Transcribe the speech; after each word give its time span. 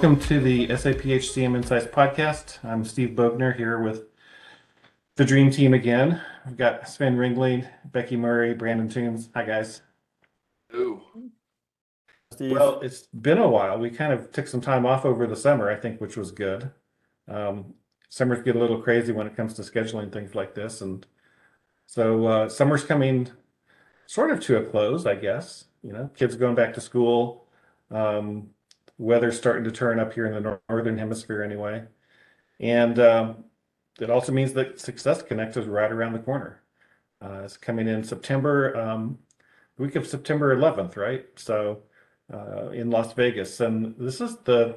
Welcome 0.00 0.20
to 0.28 0.40
the 0.40 0.66
SAP 0.68 1.02
HCM 1.02 1.54
Insights 1.54 1.84
podcast. 1.84 2.64
I'm 2.64 2.86
Steve 2.86 3.10
Bogner 3.10 3.54
here 3.54 3.78
with 3.78 4.04
the 5.16 5.26
dream 5.26 5.50
team 5.50 5.74
again. 5.74 6.22
We've 6.46 6.56
got 6.56 6.88
Sven 6.88 7.18
Ringling, 7.18 7.68
Becky 7.84 8.16
Murray, 8.16 8.54
Brandon 8.54 8.88
Toombs. 8.88 9.28
Hi, 9.34 9.44
guys. 9.44 9.82
Ooh. 10.74 11.02
Steve. 12.32 12.52
Well, 12.52 12.80
it's 12.80 13.08
been 13.08 13.36
a 13.36 13.46
while. 13.46 13.78
We 13.78 13.90
kind 13.90 14.14
of 14.14 14.32
took 14.32 14.46
some 14.46 14.62
time 14.62 14.86
off 14.86 15.04
over 15.04 15.26
the 15.26 15.36
summer, 15.36 15.70
I 15.70 15.76
think, 15.76 16.00
which 16.00 16.16
was 16.16 16.30
good. 16.30 16.70
Um, 17.28 17.74
summers 18.08 18.42
get 18.42 18.56
a 18.56 18.58
little 18.58 18.80
crazy 18.80 19.12
when 19.12 19.26
it 19.26 19.36
comes 19.36 19.52
to 19.52 19.62
scheduling 19.62 20.10
things 20.10 20.34
like 20.34 20.54
this, 20.54 20.80
and 20.80 21.06
so 21.84 22.26
uh, 22.26 22.48
summer's 22.48 22.84
coming 22.84 23.28
sort 24.06 24.30
of 24.30 24.40
to 24.44 24.56
a 24.56 24.64
close, 24.64 25.04
I 25.04 25.16
guess. 25.16 25.66
You 25.82 25.92
know, 25.92 26.08
kids 26.14 26.36
going 26.36 26.54
back 26.54 26.72
to 26.72 26.80
school. 26.80 27.44
Um, 27.90 28.48
weather's 29.00 29.36
starting 29.36 29.64
to 29.64 29.72
turn 29.72 29.98
up 29.98 30.12
here 30.12 30.26
in 30.26 30.34
the 30.34 30.60
northern 30.68 30.98
hemisphere, 30.98 31.42
anyway, 31.42 31.82
and 32.60 32.98
um, 32.98 33.44
it 33.98 34.10
also 34.10 34.32
means 34.32 34.52
that 34.52 34.78
Success 34.78 35.22
Connect 35.22 35.56
is 35.56 35.66
right 35.66 35.90
around 35.90 36.12
the 36.12 36.18
corner. 36.18 36.62
Uh, 37.22 37.42
it's 37.44 37.56
coming 37.56 37.88
in 37.88 38.04
September, 38.04 38.76
um, 38.76 39.18
week 39.78 39.96
of 39.96 40.06
September 40.06 40.54
11th, 40.56 40.96
right? 40.96 41.26
So 41.36 41.82
uh, 42.32 42.68
in 42.70 42.90
Las 42.90 43.12
Vegas. 43.14 43.60
And 43.60 43.94
this 43.98 44.20
is 44.20 44.36
the, 44.44 44.76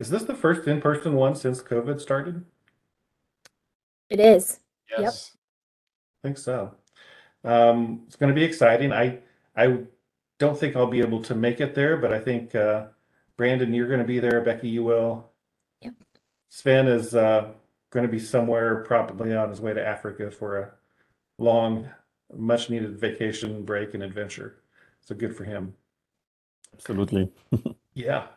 is 0.00 0.10
this 0.10 0.24
the 0.24 0.34
first 0.34 0.66
in-person 0.66 1.14
one 1.14 1.34
since 1.34 1.62
COVID 1.62 2.00
started? 2.00 2.44
It 4.10 4.20
is. 4.20 4.60
Yes. 4.98 5.36
I 6.22 6.28
think 6.28 6.38
so. 6.38 6.74
Um, 7.44 8.02
it's 8.06 8.16
going 8.16 8.28
to 8.28 8.34
be 8.34 8.44
exciting. 8.44 8.92
I 8.92 9.18
I 9.56 9.80
don't 10.38 10.58
think 10.58 10.76
I'll 10.76 10.86
be 10.86 11.00
able 11.00 11.22
to 11.24 11.34
make 11.34 11.60
it 11.60 11.74
there, 11.74 11.96
but 11.96 12.12
I 12.12 12.20
think 12.20 12.54
uh, 12.54 12.86
Brandon, 13.36 13.72
you're 13.72 13.88
going 13.88 14.00
to 14.00 14.06
be 14.06 14.20
there. 14.20 14.40
Becky, 14.40 14.68
you 14.68 14.84
will. 14.84 15.30
Yep. 15.80 15.94
Sven 16.48 16.86
is 16.86 17.14
uh, 17.14 17.48
going 17.90 18.06
to 18.06 18.12
be 18.12 18.18
somewhere, 18.18 18.84
probably 18.84 19.34
on 19.34 19.50
his 19.50 19.60
way 19.60 19.72
to 19.74 19.86
Africa 19.86 20.30
for 20.30 20.58
a 20.58 20.70
long, 21.38 21.88
much-needed 22.34 22.98
vacation 22.98 23.64
break 23.64 23.94
and 23.94 24.02
adventure. 24.02 24.62
So 25.00 25.14
good 25.14 25.36
for 25.36 25.44
him. 25.44 25.74
Absolutely. 26.74 27.30
Yeah. 27.94 28.28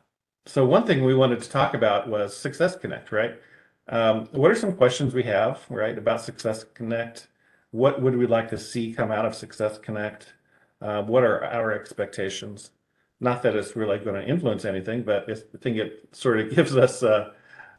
So 0.45 0.65
one 0.65 0.85
thing 0.85 1.03
we 1.03 1.15
wanted 1.15 1.41
to 1.41 1.49
talk 1.49 1.73
about 1.73 2.07
was 2.09 2.35
Success 2.35 2.75
Connect, 2.75 3.11
right? 3.11 3.39
Um, 3.87 4.27
what 4.31 4.51
are 4.51 4.55
some 4.55 4.73
questions 4.75 5.13
we 5.13 5.23
have, 5.23 5.61
right, 5.69 5.97
about 5.97 6.21
Success 6.21 6.65
Connect? 6.73 7.27
What 7.71 8.01
would 8.01 8.17
we 8.17 8.27
like 8.27 8.49
to 8.49 8.57
see 8.57 8.93
come 8.93 9.11
out 9.11 9.25
of 9.25 9.33
Success 9.33 9.77
Connect? 9.77 10.33
Uh, 10.81 11.03
what 11.03 11.23
are 11.23 11.43
our 11.45 11.71
expectations? 11.71 12.71
Not 13.19 13.43
that 13.43 13.55
it's 13.55 13.75
really 13.75 13.97
going 13.99 14.21
to 14.21 14.27
influence 14.27 14.65
anything, 14.65 15.03
but 15.03 15.29
I 15.29 15.35
think 15.59 15.77
it 15.77 16.09
sort 16.11 16.39
of 16.39 16.49
gives 16.55 16.75
us 16.75 17.01
a, 17.03 17.33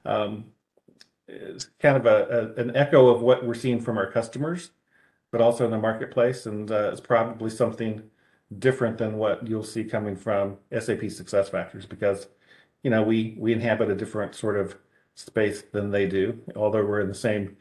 um, 0.05 0.47
it's 1.29 1.69
kind 1.81 1.97
of 1.97 2.07
a, 2.07 2.55
a, 2.57 2.61
an 2.61 2.77
echo 2.77 3.09
of 3.09 3.21
what 3.21 3.45
we're 3.45 3.55
seeing 3.55 3.81
from 3.81 3.99
our 3.99 4.11
customers, 4.11 4.71
but 5.31 5.41
also 5.41 5.65
in 5.65 5.71
the 5.71 5.79
marketplace, 5.79 6.47
and 6.47 6.71
uh, 6.71 6.91
it's 6.91 7.01
probably 7.01 7.51
something 7.51 8.03
different 8.59 8.99
than 8.99 9.19
what 9.19 9.47
you'll 9.47 9.65
see 9.65 9.85
coming 9.85 10.17
from 10.17 10.57
SAP 10.79 11.11
Success 11.11 11.49
Factors 11.49 11.85
because 11.85 12.29
you 12.85 12.91
know 12.91 13.03
we 13.03 13.35
we 13.39 13.53
inhabit 13.53 13.91
a 13.91 13.95
different 13.97 14.37
sort 14.37 14.57
of 14.57 14.77
space 15.17 15.63
than 15.73 15.91
they 15.91 16.07
do. 16.07 16.39
Although 16.55 16.85
we're 16.87 17.01
in 17.01 17.09
the 17.09 17.15
same 17.15 17.57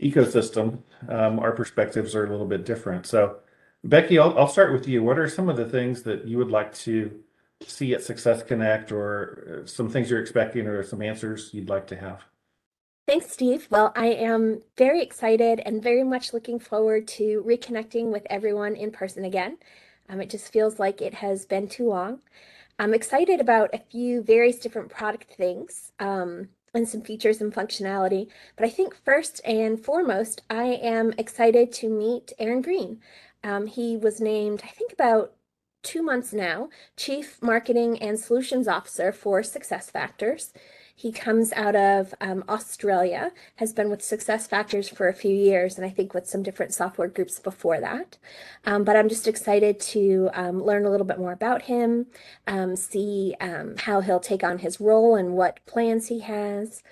ecosystem, 0.00 0.78
um, 1.08 1.38
our 1.38 1.52
perspectives 1.52 2.14
are 2.14 2.26
a 2.26 2.30
little 2.30 2.46
bit 2.46 2.64
different. 2.64 3.06
So, 3.06 3.36
Becky, 3.84 4.18
I'll 4.18 4.36
I'll 4.38 4.48
start 4.48 4.72
with 4.72 4.88
you. 4.88 5.02
What 5.02 5.18
are 5.18 5.28
some 5.28 5.48
of 5.48 5.56
the 5.56 5.68
things 5.68 6.02
that 6.04 6.26
you 6.26 6.38
would 6.38 6.50
like 6.50 6.74
to 6.76 7.20
see 7.66 7.94
at 7.94 8.02
Success 8.02 8.42
Connect, 8.42 8.90
or 8.90 9.62
uh, 9.62 9.66
some 9.66 9.90
things 9.90 10.10
you're 10.10 10.20
expecting, 10.20 10.66
or 10.66 10.82
some 10.82 11.02
answers 11.02 11.50
you'd 11.52 11.68
like 11.68 11.86
to 11.88 11.96
have? 11.96 12.24
Thanks, 13.06 13.30
Steve. 13.30 13.68
Well, 13.70 13.92
I 13.94 14.06
am 14.06 14.62
very 14.78 15.02
excited 15.02 15.60
and 15.66 15.82
very 15.82 16.02
much 16.02 16.32
looking 16.32 16.58
forward 16.58 17.06
to 17.08 17.44
reconnecting 17.46 18.10
with 18.10 18.26
everyone 18.30 18.74
in 18.74 18.90
person 18.90 19.26
again. 19.26 19.58
Um, 20.08 20.22
it 20.22 20.30
just 20.30 20.50
feels 20.50 20.78
like 20.78 21.02
it 21.02 21.12
has 21.12 21.44
been 21.44 21.68
too 21.68 21.86
long. 21.86 22.20
I'm 22.78 22.94
excited 22.94 23.40
about 23.40 23.74
a 23.74 23.78
few 23.78 24.22
various 24.22 24.58
different 24.58 24.88
product 24.88 25.34
things 25.34 25.92
um, 26.00 26.48
and 26.72 26.88
some 26.88 27.02
features 27.02 27.42
and 27.42 27.52
functionality. 27.52 28.28
But 28.56 28.66
I 28.66 28.70
think 28.70 28.96
first 29.04 29.42
and 29.44 29.78
foremost, 29.78 30.40
I 30.48 30.64
am 30.64 31.12
excited 31.18 31.72
to 31.74 31.90
meet 31.90 32.32
Aaron 32.38 32.62
Green. 32.62 33.00
Um, 33.44 33.66
he 33.66 33.96
was 33.96 34.20
named, 34.20 34.62
I 34.64 34.68
think, 34.68 34.92
about 34.92 35.34
two 35.84 36.02
months 36.02 36.32
now, 36.32 36.70
Chief 36.96 37.40
Marketing 37.42 38.02
and 38.02 38.18
Solutions 38.18 38.66
Officer 38.66 39.12
for 39.12 39.42
Success 39.42 39.90
Factors. 39.90 40.52
He 40.96 41.12
comes 41.12 41.52
out 41.52 41.74
of 41.74 42.14
um, 42.20 42.44
Australia, 42.48 43.32
has 43.56 43.72
been 43.72 43.90
with 43.90 44.00
Success 44.00 44.46
Factors 44.46 44.88
for 44.88 45.08
a 45.08 45.14
few 45.14 45.34
years, 45.34 45.76
and 45.76 45.84
I 45.84 45.90
think 45.90 46.14
with 46.14 46.28
some 46.28 46.42
different 46.42 46.72
software 46.72 47.08
groups 47.08 47.38
before 47.40 47.80
that. 47.80 48.16
Um, 48.64 48.84
but 48.84 48.96
I'm 48.96 49.08
just 49.08 49.26
excited 49.26 49.80
to 49.80 50.30
um, 50.34 50.62
learn 50.62 50.86
a 50.86 50.90
little 50.90 51.06
bit 51.06 51.18
more 51.18 51.32
about 51.32 51.62
him, 51.62 52.06
um, 52.46 52.76
see 52.76 53.34
um, 53.40 53.74
how 53.76 54.00
he'll 54.00 54.20
take 54.20 54.44
on 54.44 54.58
his 54.58 54.80
role 54.80 55.16
and 55.16 55.34
what 55.34 55.60
plans 55.66 56.08
he 56.08 56.20
has. 56.20 56.82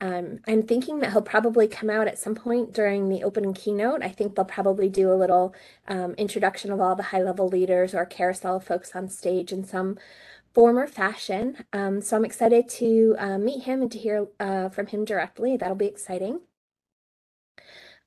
Um, 0.00 0.40
I'm 0.46 0.62
thinking 0.62 1.00
that 1.00 1.12
he'll 1.12 1.22
probably 1.22 1.68
come 1.68 1.90
out 1.90 2.08
at 2.08 2.18
some 2.18 2.34
point 2.34 2.72
during 2.72 3.08
the 3.08 3.22
opening 3.22 3.52
keynote. 3.52 4.02
I 4.02 4.08
think 4.08 4.34
they'll 4.34 4.44
probably 4.46 4.88
do 4.88 5.12
a 5.12 5.14
little 5.14 5.54
introduction 6.16 6.72
of 6.72 6.80
all 6.80 6.96
the 6.96 7.02
high 7.04 7.22
level 7.22 7.48
leaders 7.48 7.94
or 7.94 8.06
carousel 8.06 8.60
folks 8.60 8.96
on 8.96 9.08
stage 9.08 9.52
in 9.52 9.64
some 9.64 9.98
form 10.54 10.78
or 10.78 10.86
fashion. 10.86 11.64
Um, 11.72 12.00
so 12.00 12.16
I'm 12.16 12.24
excited 12.24 12.68
to 12.70 13.16
uh, 13.18 13.38
meet 13.38 13.64
him 13.64 13.82
and 13.82 13.92
to 13.92 13.98
hear 13.98 14.26
uh, 14.38 14.68
from 14.68 14.86
him 14.86 15.04
directly. 15.04 15.56
That'll 15.56 15.76
be 15.76 15.86
exciting. 15.86 16.40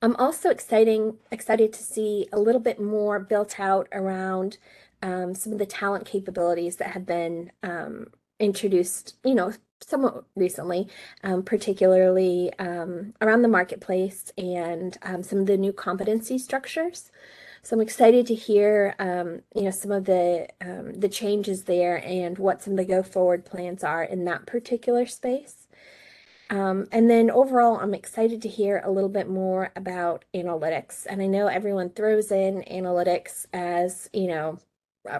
I'm 0.02 0.16
also 0.16 0.50
exciting, 0.50 1.18
excited 1.30 1.72
to 1.72 1.82
see 1.82 2.28
a 2.32 2.38
little 2.38 2.60
bit 2.60 2.80
more 2.80 3.18
built 3.18 3.58
out 3.58 3.88
around 3.92 4.58
um, 5.02 5.34
some 5.34 5.52
of 5.52 5.58
the 5.58 5.66
talent 5.66 6.04
capabilities 6.04 6.76
that 6.76 6.88
have 6.88 7.06
been 7.06 7.52
um, 7.62 8.08
introduced, 8.38 9.16
you 9.24 9.34
know, 9.34 9.52
somewhat 9.88 10.24
recently, 10.34 10.88
um, 11.22 11.42
particularly 11.42 12.52
um, 12.58 13.14
around 13.20 13.42
the 13.42 13.48
marketplace 13.48 14.32
and 14.38 14.96
um, 15.02 15.22
some 15.22 15.40
of 15.40 15.46
the 15.46 15.56
new 15.56 15.72
competency 15.72 16.38
structures. 16.38 17.10
So 17.62 17.76
I'm 17.76 17.80
excited 17.80 18.26
to 18.26 18.34
hear, 18.34 18.94
um, 18.98 19.40
you 19.54 19.62
know, 19.62 19.70
some 19.70 19.90
of 19.90 20.04
the 20.04 20.48
um, 20.60 20.92
the 20.92 21.08
changes 21.08 21.64
there 21.64 21.96
and 22.04 22.38
what 22.38 22.62
some 22.62 22.74
of 22.74 22.76
the 22.76 22.84
go 22.84 23.02
forward 23.02 23.46
plans 23.46 23.82
are 23.82 24.04
in 24.04 24.26
that 24.26 24.46
particular 24.46 25.06
space. 25.06 25.66
Um, 26.50 26.86
and 26.92 27.08
then 27.08 27.30
overall, 27.30 27.78
I'm 27.78 27.94
excited 27.94 28.42
to 28.42 28.48
hear 28.48 28.82
a 28.84 28.90
little 28.90 29.08
bit 29.08 29.30
more 29.30 29.72
about 29.76 30.26
analytics. 30.34 31.06
And 31.08 31.22
I 31.22 31.26
know 31.26 31.46
everyone 31.46 31.88
throws 31.88 32.30
in 32.30 32.62
analytics 32.70 33.46
as, 33.54 34.10
you 34.12 34.26
know, 34.26 34.58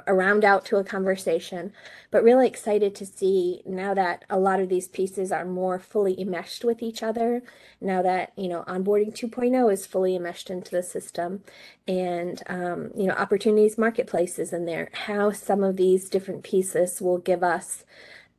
a 0.07 0.15
round 0.15 0.45
out 0.45 0.65
to 0.67 0.77
a 0.77 0.85
conversation, 0.85 1.73
but 2.11 2.23
really 2.23 2.47
excited 2.47 2.95
to 2.95 3.07
see 3.07 3.63
now 3.67 3.93
that 3.95 4.25
a 4.31 4.39
lot 4.39 4.61
of 4.61 4.69
these 4.69 4.89
pieces 4.89 5.31
are 5.31 5.45
more 5.45 5.79
fully 5.79 6.19
enmeshed 6.19 6.65
with 6.65 6.83
each 6.83 7.03
other. 7.03 7.43
Now 7.81 8.01
that, 8.03 8.33
you 8.37 8.49
know, 8.49 8.65
onboarding 8.67 9.15
2.0 9.15 9.73
is 9.73 9.87
fully 9.87 10.17
enmeshed 10.17 10.49
into 10.51 10.71
the 10.71 10.83
system 10.83 11.45
and, 11.87 12.43
um, 12.47 12.93
you 12.97 13.07
know, 13.07 13.15
opportunities 13.15 13.77
marketplaces 13.77 14.53
in 14.53 14.65
there, 14.65 14.91
how 14.93 15.33
some 15.33 15.63
of 15.63 15.77
these 15.77 16.09
different 16.09 16.45
pieces 16.45 17.03
will 17.03 17.19
give 17.19 17.43
us 17.43 17.85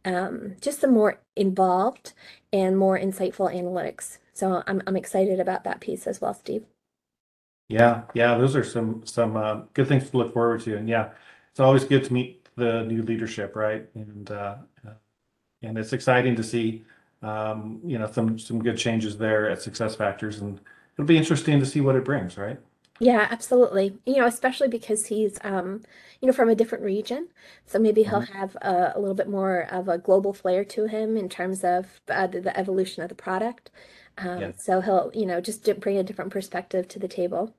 um, 0.04 0.56
just 0.62 0.82
some 0.82 0.94
more 0.94 1.20
involved 1.36 2.14
and 2.52 2.78
more 2.78 2.98
insightful 2.98 3.54
analytics. 3.54 4.18
So 4.34 4.64
I'm, 4.68 4.82
I'm 4.88 4.96
excited 4.96 5.40
about 5.40 5.64
that 5.64 5.80
piece 5.80 6.08
as 6.08 6.22
well, 6.22 6.34
Steve. 6.34 6.66
Yeah, 7.68 8.04
yeah, 8.14 8.38
those 8.38 8.56
are 8.56 8.64
some 8.64 9.04
some 9.06 9.36
uh, 9.36 9.62
good 9.74 9.88
things 9.88 10.10
to 10.12 10.18
look 10.18 10.34
forward 10.34 10.62
to, 10.62 10.78
and 10.78 10.88
yeah, 10.88 11.10
it's 11.56 11.62
always 11.62 11.86
good 11.86 12.06
to 12.06 12.14
meet 12.14 12.50
the 12.58 12.84
new 12.84 13.04
leadership, 13.04 13.56
right? 13.56 13.90
And 13.96 14.30
uh, 14.32 14.58
and 15.62 15.78
it's 15.78 15.94
exciting 15.94 16.36
to 16.36 16.44
see, 16.44 16.84
um, 17.22 17.80
you 17.84 17.98
know, 17.98 18.10
some 18.12 18.38
some 18.40 18.62
good 18.62 18.78
changes 18.78 19.18
there 19.18 19.50
at 19.50 19.62
Success 19.62 19.96
Factors, 19.96 20.40
and 20.42 20.60
it'll 20.94 21.08
be 21.08 21.18
interesting 21.18 21.60
to 21.60 21.66
see 21.66 21.82
what 21.82 21.96
it 21.96 22.06
brings, 22.06 22.38
right? 22.38 22.60
Yeah, 23.00 23.28
absolutely. 23.30 24.00
You 24.06 24.18
know, 24.18 24.26
especially 24.26 24.70
because 24.70 25.08
he's, 25.08 25.38
um, 25.44 25.82
you 26.22 26.28
know, 26.28 26.34
from 26.34 26.48
a 26.50 26.56
different 26.56 26.84
region, 26.86 27.28
so 27.66 27.78
maybe 27.78 28.04
he'll 28.04 28.22
Mhm. 28.22 28.28
have 28.34 28.56
a, 28.62 28.94
a 28.96 29.00
little 29.00 29.16
bit 29.16 29.28
more 29.28 29.62
of 29.72 29.90
a 29.90 29.98
global 29.98 30.32
flair 30.34 30.64
to 30.66 30.86
him 30.88 31.18
in 31.18 31.28
terms 31.28 31.64
of 31.66 32.00
uh, 32.08 32.28
the, 32.28 32.40
the 32.40 32.58
evolution 32.58 33.04
of 33.04 33.10
the 33.10 33.16
product. 33.16 33.70
Um, 34.18 34.46
Yeah. 34.46 34.52
so 34.56 34.80
he'll, 34.82 35.12
you 35.14 35.26
know, 35.26 35.42
just 35.42 35.66
bring 35.82 35.98
a 35.98 36.04
different 36.04 36.32
perspective 36.32 36.88
to 36.90 37.00
the 37.00 37.08
table. 37.10 37.54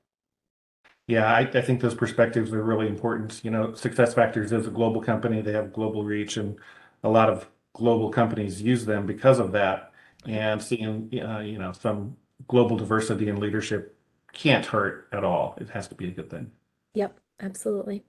Yeah, 1.07 1.25
I, 1.25 1.39
I 1.39 1.61
think 1.61 1.79
those 1.79 1.95
perspectives 1.95 2.51
are 2.51 2.61
really 2.61 2.87
important. 2.87 3.39
You 3.43 3.51
know, 3.51 3.73
Success 3.73 4.13
Factors 4.13 4.51
is 4.51 4.67
a 4.67 4.71
global 4.71 5.01
company. 5.01 5.41
They 5.41 5.53
have 5.53 5.71
global 5.71 6.03
reach, 6.03 6.35
and 6.35 6.57
a 7.03 7.09
lot 7.09 7.29
of 7.29 7.47
global 7.73 8.09
companies 8.09 8.61
use 8.61 8.85
them 8.85 9.05
because 9.05 9.39
of 9.39 9.53
that. 9.53 9.93
And 10.25 10.61
seeing, 10.61 11.09
uh, 11.21 11.39
you 11.39 11.57
know, 11.57 11.71
some 11.71 12.17
global 12.49 12.75
diversity 12.75 13.29
in 13.29 13.39
leadership 13.39 13.97
can't 14.33 14.65
hurt 14.65 15.07
at 15.13 15.23
all. 15.23 15.57
It 15.61 15.69
has 15.69 15.87
to 15.87 15.95
be 15.95 16.09
a 16.09 16.11
good 16.11 16.29
thing. 16.29 16.51
Yep, 16.95 17.17
absolutely. 17.39 18.03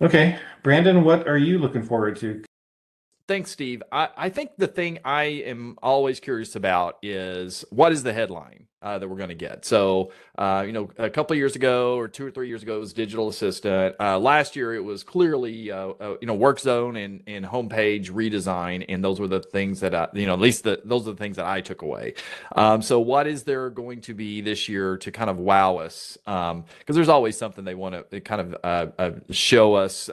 Okay, 0.00 0.38
Brandon, 0.62 1.04
what 1.04 1.28
are 1.28 1.38
you 1.38 1.58
looking 1.58 1.82
forward 1.82 2.16
to 2.16 2.42
thanks, 3.28 3.50
Steve. 3.50 3.82
I, 3.92 4.08
I 4.16 4.28
think 4.30 4.52
the 4.56 4.66
thing 4.66 4.98
I 5.04 5.24
am 5.24 5.76
always 5.82 6.18
curious 6.18 6.56
about 6.56 6.96
is 7.02 7.64
what 7.70 7.92
is 7.92 8.02
the 8.02 8.14
headline 8.14 8.66
uh, 8.80 8.98
that 8.98 9.08
we're 9.08 9.16
going 9.16 9.28
to 9.28 9.34
get. 9.34 9.64
So, 9.64 10.12
uh, 10.36 10.62
you 10.66 10.72
know, 10.72 10.90
a 10.98 11.10
couple 11.10 11.34
years 11.36 11.56
ago 11.56 11.96
or 11.96 12.08
two 12.08 12.26
or 12.26 12.30
three 12.30 12.48
years 12.48 12.62
ago, 12.62 12.76
it 12.76 12.80
was 12.80 12.92
digital 12.92 13.28
assistant. 13.28 13.96
Uh, 13.98 14.18
last 14.18 14.56
year, 14.56 14.74
it 14.74 14.84
was 14.84 15.02
clearly, 15.02 15.70
uh, 15.70 15.88
uh, 15.88 16.16
you 16.20 16.26
know, 16.26 16.34
work 16.34 16.60
zone 16.60 16.96
and, 16.96 17.22
and 17.26 17.44
homepage 17.44 18.10
redesign. 18.10 18.84
And 18.88 19.02
those 19.02 19.18
were 19.18 19.26
the 19.28 19.40
things 19.40 19.80
that, 19.80 19.94
I, 19.94 20.08
you 20.14 20.26
know, 20.26 20.34
at 20.34 20.40
least 20.40 20.64
the, 20.64 20.80
those 20.84 21.08
are 21.08 21.12
the 21.12 21.16
things 21.16 21.36
that 21.36 21.46
I 21.46 21.60
took 21.60 21.82
away. 21.82 22.14
Um, 22.54 22.82
so 22.82 23.00
what 23.00 23.26
is 23.26 23.42
there 23.42 23.70
going 23.70 24.00
to 24.02 24.14
be 24.14 24.40
this 24.40 24.68
year 24.68 24.96
to 24.98 25.10
kind 25.10 25.30
of 25.30 25.38
wow 25.38 25.78
us? 25.78 26.16
Because 26.24 26.52
um, 26.52 26.64
there's 26.86 27.08
always 27.08 27.36
something 27.36 27.64
they 27.64 27.74
want 27.74 28.10
to 28.10 28.20
kind 28.20 28.54
of 28.54 28.92
uh, 28.98 29.10
show 29.30 29.74
us, 29.74 30.08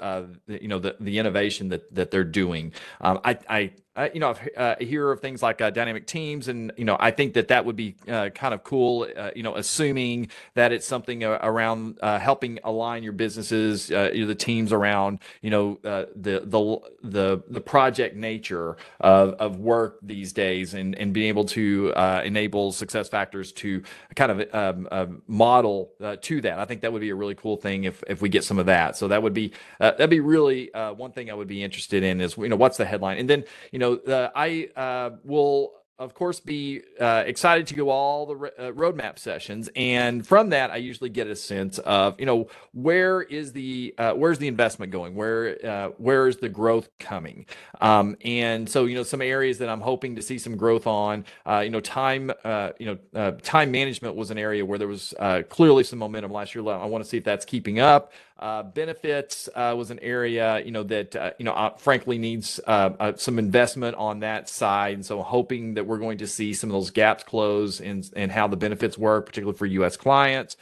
you 0.47 0.67
know, 0.67 0.79
the, 0.79 0.95
the 0.99 1.19
innovation 1.19 1.69
that, 1.69 1.93
that 1.93 2.11
they're 2.11 2.23
doing. 2.23 2.73
Um, 3.01 3.19
I, 3.23 3.37
I 3.47 3.71
uh, 3.95 4.09
you 4.13 4.19
know, 4.19 4.35
uh, 4.57 4.75
hear 4.79 5.09
of 5.09 5.21
things 5.21 5.41
like 5.41 5.61
uh, 5.61 5.69
dynamic 5.69 6.05
teams, 6.05 6.49
and 6.49 6.71
you 6.75 6.83
know, 6.83 6.97
I 6.99 7.11
think 7.11 7.33
that 7.35 7.47
that 7.47 7.63
would 7.65 7.77
be 7.77 7.95
uh, 8.09 8.29
kind 8.29 8.53
of 8.53 8.63
cool. 8.63 9.07
Uh, 9.15 9.31
you 9.35 9.41
know, 9.41 9.55
assuming 9.55 10.29
that 10.53 10.73
it's 10.73 10.85
something 10.85 11.23
uh, 11.23 11.39
around 11.41 11.97
helping 12.01 12.59
align 12.65 13.03
your 13.03 13.13
businesses, 13.13 13.89
you 13.89 14.25
the 14.25 14.35
teams 14.35 14.73
around, 14.73 15.19
you 15.41 15.49
know, 15.49 15.79
the 15.83 16.09
the 16.45 16.79
the 17.03 17.43
the 17.47 17.61
project 17.61 18.17
nature 18.17 18.75
of, 18.99 19.33
of 19.35 19.59
work 19.59 19.99
these 20.01 20.33
days, 20.33 20.73
and 20.73 20.93
and 20.95 21.13
being 21.13 21.29
able 21.29 21.45
to 21.45 21.93
enable 22.25 22.73
success 22.73 23.07
factors 23.07 23.53
to 23.53 23.81
kind 24.15 24.31
of 24.31 24.89
um, 24.91 25.21
model 25.27 25.91
to 26.21 26.41
that. 26.41 26.59
I 26.59 26.65
think 26.65 26.81
that 26.81 26.91
would 26.91 27.01
be 27.01 27.11
a 27.11 27.15
really 27.15 27.35
cool 27.35 27.55
thing 27.55 27.85
if 27.85 28.03
if 28.07 28.21
we 28.21 28.27
get 28.27 28.43
some 28.43 28.59
of 28.59 28.65
that. 28.65 28.97
So 28.97 29.07
that 29.07 29.23
would 29.23 29.33
be 29.33 29.53
that'd 29.79 30.09
be 30.09 30.19
really 30.19 30.69
one 30.73 31.13
thing 31.13 31.31
I 31.31 31.33
would 31.33 31.47
be 31.47 31.63
interested 31.63 32.03
in 32.03 32.19
is 32.19 32.35
you 32.35 32.49
know 32.49 32.57
what's 32.57 32.75
the 32.75 32.85
headline, 32.85 33.19
and 33.19 33.29
then 33.29 33.45
you 33.71 33.79
know 33.79 33.84
know, 34.05 34.31
I 34.35 34.69
uh, 34.75 35.11
will 35.23 35.73
of 35.97 36.13
course, 36.13 36.41
be 36.41 36.81
uh, 36.99 37.23
excited 37.25 37.67
to 37.67 37.73
go 37.73 37.89
all 37.89 38.25
the 38.25 38.35
uh, 38.35 38.71
roadmap 38.73 39.17
sessions, 39.17 39.69
and 39.77 40.27
from 40.27 40.49
that, 40.49 40.69
I 40.69 40.75
usually 40.75 41.09
get 41.09 41.27
a 41.27 41.37
sense 41.37 41.77
of, 41.79 42.19
you 42.19 42.25
know, 42.25 42.49
where 42.73 43.21
is 43.21 43.53
the 43.53 43.95
uh, 43.97 44.11
where's 44.11 44.37
the 44.37 44.49
investment 44.49 44.91
going, 44.91 45.15
where 45.15 45.57
uh, 45.65 45.87
where 45.97 46.27
is 46.27 46.37
the 46.37 46.49
growth 46.49 46.89
coming, 46.99 47.45
um, 47.79 48.17
and 48.25 48.69
so 48.69 48.85
you 48.85 48.95
know, 48.95 49.03
some 49.03 49.21
areas 49.21 49.59
that 49.59 49.69
I'm 49.69 49.79
hoping 49.79 50.17
to 50.17 50.21
see 50.21 50.37
some 50.37 50.57
growth 50.57 50.85
on, 50.85 51.23
you 51.47 51.69
know, 51.69 51.79
time, 51.79 52.29
you 52.77 52.99
know, 53.13 53.31
time 53.41 53.71
management 53.71 54.15
was 54.15 54.31
an 54.31 54.37
area 54.37 54.65
where 54.65 54.77
there 54.77 54.89
was 54.89 55.13
clearly 55.49 55.85
some 55.85 55.99
momentum 55.99 56.31
last 56.31 56.53
year. 56.55 56.67
I 56.67 56.85
want 56.85 57.05
to 57.05 57.09
see 57.09 57.17
if 57.17 57.23
that's 57.23 57.45
keeping 57.45 57.79
up. 57.79 58.11
Uh, 58.37 58.63
benefits 58.63 59.47
uh, 59.55 59.73
was 59.77 59.91
an 59.91 59.99
area, 59.99 60.59
you 60.59 60.71
know, 60.71 60.83
that 60.83 61.15
uh, 61.15 61.31
you 61.39 61.45
know, 61.45 61.53
uh, 61.53 61.69
frankly 61.77 62.17
needs 62.17 62.59
some 63.15 63.39
investment 63.39 63.95
on 63.95 64.19
that 64.19 64.49
side, 64.49 64.93
and 64.95 65.05
so 65.05 65.21
hoping 65.21 65.75
that 65.75 65.87
we're 65.87 65.99
going 65.99 66.17
to 66.17 66.27
see 66.27 66.53
some 66.53 66.69
of 66.69 66.73
those 66.73 66.91
gaps 66.91 67.23
close 67.23 67.79
and 67.79 68.09
and 68.13 68.33
how 68.33 68.45
the 68.47 68.57
benefits 68.57 68.97
work, 68.97 69.25
particularly 69.25 69.57
for 69.57 69.65
U.S. 69.67 69.95
clients. 69.95 70.57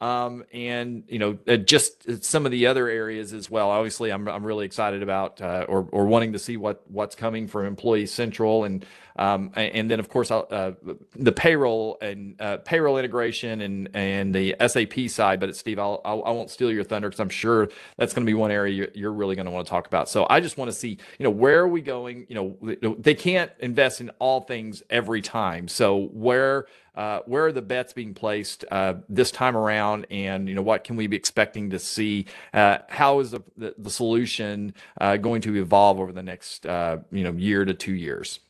Um, 0.00 0.44
and 0.52 1.04
you 1.08 1.18
know, 1.18 1.38
uh, 1.48 1.56
just 1.56 2.24
some 2.24 2.44
of 2.44 2.52
the 2.52 2.66
other 2.66 2.88
areas 2.88 3.32
as 3.32 3.48
well. 3.48 3.70
Obviously, 3.70 4.10
I'm 4.10 4.28
I'm 4.28 4.44
really 4.44 4.66
excited 4.66 5.02
about 5.02 5.40
uh, 5.40 5.64
or 5.68 5.88
or 5.92 6.06
wanting 6.06 6.32
to 6.34 6.38
see 6.38 6.56
what 6.56 6.82
what's 6.90 7.14
coming 7.14 7.46
from 7.48 7.64
Employee 7.64 8.06
Central 8.06 8.64
and 8.64 8.84
um, 9.16 9.52
and 9.54 9.90
then 9.90 10.00
of 10.00 10.08
course 10.08 10.30
uh, 10.30 10.72
the 11.14 11.32
payroll 11.32 11.96
and 12.02 12.40
uh, 12.40 12.58
payroll 12.58 12.98
integration 12.98 13.60
and 13.60 13.88
and 13.94 14.34
the 14.34 14.56
SAP 14.66 15.08
side. 15.08 15.40
But 15.40 15.56
Steve, 15.56 15.78
I'll, 15.78 16.02
I'll 16.04 16.22
I 16.24 16.30
will 16.30 16.40
not 16.40 16.50
steal 16.50 16.72
your 16.72 16.84
thunder 16.84 17.08
because 17.08 17.20
I'm 17.20 17.28
sure 17.30 17.68
that's 17.96 18.12
going 18.12 18.26
to 18.26 18.30
be 18.30 18.34
one 18.34 18.50
area 18.50 18.74
you're, 18.74 18.88
you're 18.94 19.12
really 19.12 19.36
going 19.36 19.46
to 19.46 19.52
want 19.52 19.66
to 19.66 19.70
talk 19.70 19.86
about. 19.86 20.08
So 20.08 20.26
I 20.28 20.40
just 20.40 20.58
want 20.58 20.70
to 20.70 20.76
see 20.76 20.98
you 21.18 21.24
know 21.24 21.30
where 21.30 21.60
are 21.60 21.68
we 21.68 21.80
going? 21.80 22.26
You 22.28 22.56
know, 22.60 22.94
they 22.98 23.14
can't 23.14 23.52
invest 23.60 24.00
in 24.00 24.10
all 24.18 24.40
things 24.42 24.82
every 24.90 25.22
time. 25.22 25.68
So 25.68 26.08
where 26.12 26.66
uh, 26.66 26.83
where 26.94 27.46
are 27.46 27.52
the 27.52 27.62
bets 27.62 27.92
being 27.92 28.14
placed 28.14 28.64
uh, 28.70 28.94
this 29.08 29.30
time 29.30 29.56
around, 29.56 30.06
and 30.10 30.48
you 30.48 30.54
know 30.54 30.62
what 30.62 30.84
can 30.84 30.96
we 30.96 31.06
be 31.06 31.16
expecting 31.16 31.70
to 31.70 31.78
see? 31.78 32.26
Uh, 32.52 32.78
how 32.88 33.20
is 33.20 33.32
the, 33.32 33.40
the, 33.56 33.74
the 33.78 33.90
solution 33.90 34.74
uh, 35.00 35.16
going 35.16 35.40
to 35.42 35.56
evolve 35.56 35.98
over 35.98 36.12
the 36.12 36.22
next 36.22 36.66
uh, 36.66 36.98
you 37.10 37.24
know 37.24 37.32
year 37.32 37.64
to 37.64 37.74
two 37.74 37.94
years? 37.94 38.40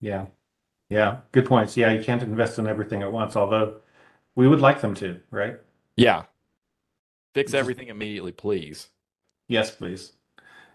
Yeah, 0.00 0.26
yeah, 0.90 1.18
good 1.32 1.46
points. 1.46 1.76
Yeah, 1.76 1.92
you 1.92 2.04
can't 2.04 2.22
invest 2.22 2.58
in 2.58 2.66
everything 2.66 3.02
at 3.02 3.12
once, 3.12 3.36
although 3.36 3.76
we 4.34 4.46
would 4.48 4.60
like 4.60 4.80
them 4.80 4.94
to, 4.96 5.20
right? 5.30 5.56
Yeah, 5.96 6.24
fix 7.34 7.54
everything 7.54 7.88
immediately, 7.88 8.32
please. 8.32 8.88
Yes, 9.48 9.70
please. 9.70 10.12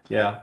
Yeah. 0.08 0.40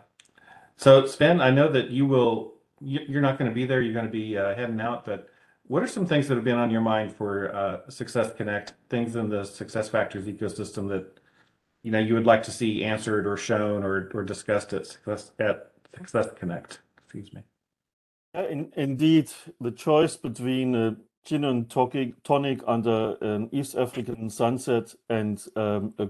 So 0.77 1.05
Sven, 1.05 1.41
I 1.41 1.51
know 1.51 1.71
that 1.71 1.89
you 1.89 2.05
will. 2.05 2.53
You're 2.81 3.21
not 3.21 3.39
going 3.39 3.49
to 3.49 3.55
be 3.55 3.65
there. 3.65 3.81
You're 3.81 3.93
going 3.93 4.05
to 4.05 4.11
be 4.11 4.33
heading 4.33 4.81
out, 4.81 5.05
but 5.05 5.29
what 5.67 5.83
are 5.83 5.87
some 5.87 6.05
things 6.05 6.27
that 6.27 6.35
have 6.35 6.43
been 6.43 6.57
on 6.57 6.69
your 6.69 6.81
mind 6.81 7.15
for 7.15 7.53
uh, 7.55 7.89
Success 7.89 8.33
Connect, 8.33 8.73
things 8.89 9.15
in 9.15 9.29
the 9.29 9.43
Success 9.43 9.89
Factors 9.89 10.25
ecosystem 10.25 10.87
that 10.89 11.19
you 11.83 11.91
know 11.91 11.99
you 11.99 12.13
would 12.13 12.25
like 12.25 12.43
to 12.43 12.51
see 12.51 12.83
answered 12.83 13.25
or 13.27 13.37
shown 13.37 13.83
or 13.83 14.09
or 14.13 14.23
discussed 14.23 14.73
at 14.73 14.85
Success 14.85 15.31
at 15.39 15.71
Success 15.95 16.27
Connect? 16.35 16.79
Excuse 17.03 17.33
me. 17.33 17.41
in, 18.33 18.71
indeed, 18.75 19.29
the 19.59 19.71
choice 19.71 20.15
between 20.17 20.75
a 20.75 20.95
gin 21.25 21.43
and 21.43 21.69
tonic, 21.69 22.21
tonic 22.23 22.61
under 22.67 23.17
an 23.21 23.49
East 23.51 23.75
African 23.75 24.29
sunset 24.29 24.93
and 25.09 25.43
um, 25.55 25.93
a 25.97 26.07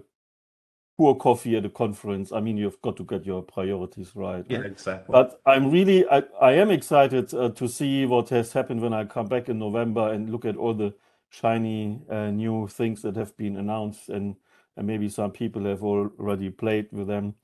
poor 0.98 1.16
coffee 1.16 1.58
at 1.58 1.66
a 1.66 1.70
conference. 1.70 2.32
I 2.32 2.40
mean, 2.40 2.58
you've 2.58 2.82
got 2.82 2.96
to 2.98 3.04
get 3.04 3.26
your 3.26 3.42
priorities 3.42 4.16
right. 4.16 4.46
Yeah, 4.48 4.60
exactly. 4.60 5.12
But 5.12 5.42
I'm 5.46 5.70
really, 5.70 6.08
I, 6.10 6.24
I 6.42 6.54
am 6.54 6.72
excited 6.72 7.34
uh, 7.34 7.50
to 7.50 7.68
see 7.68 8.06
what 8.06 8.30
has 8.30 8.54
happened 8.54 8.82
when 8.82 8.94
I 8.94 9.06
come 9.06 9.28
back 9.28 9.50
in 9.50 9.60
November 9.60 10.14
and 10.14 10.30
look 10.30 10.46
at 10.46 10.56
all 10.56 10.74
the 10.74 10.94
shiny 11.30 12.00
uh, 12.10 12.32
new 12.32 12.68
things 12.68 13.02
that 13.02 13.16
have 13.18 13.36
been 13.36 13.58
announced, 13.58 14.10
and, 14.10 14.36
and 14.78 14.88
maybe 14.88 15.10
some 15.10 15.32
people 15.32 15.66
have 15.66 15.84
already 15.84 16.50
played 16.50 16.88
with 16.92 17.08
them. 17.08 17.36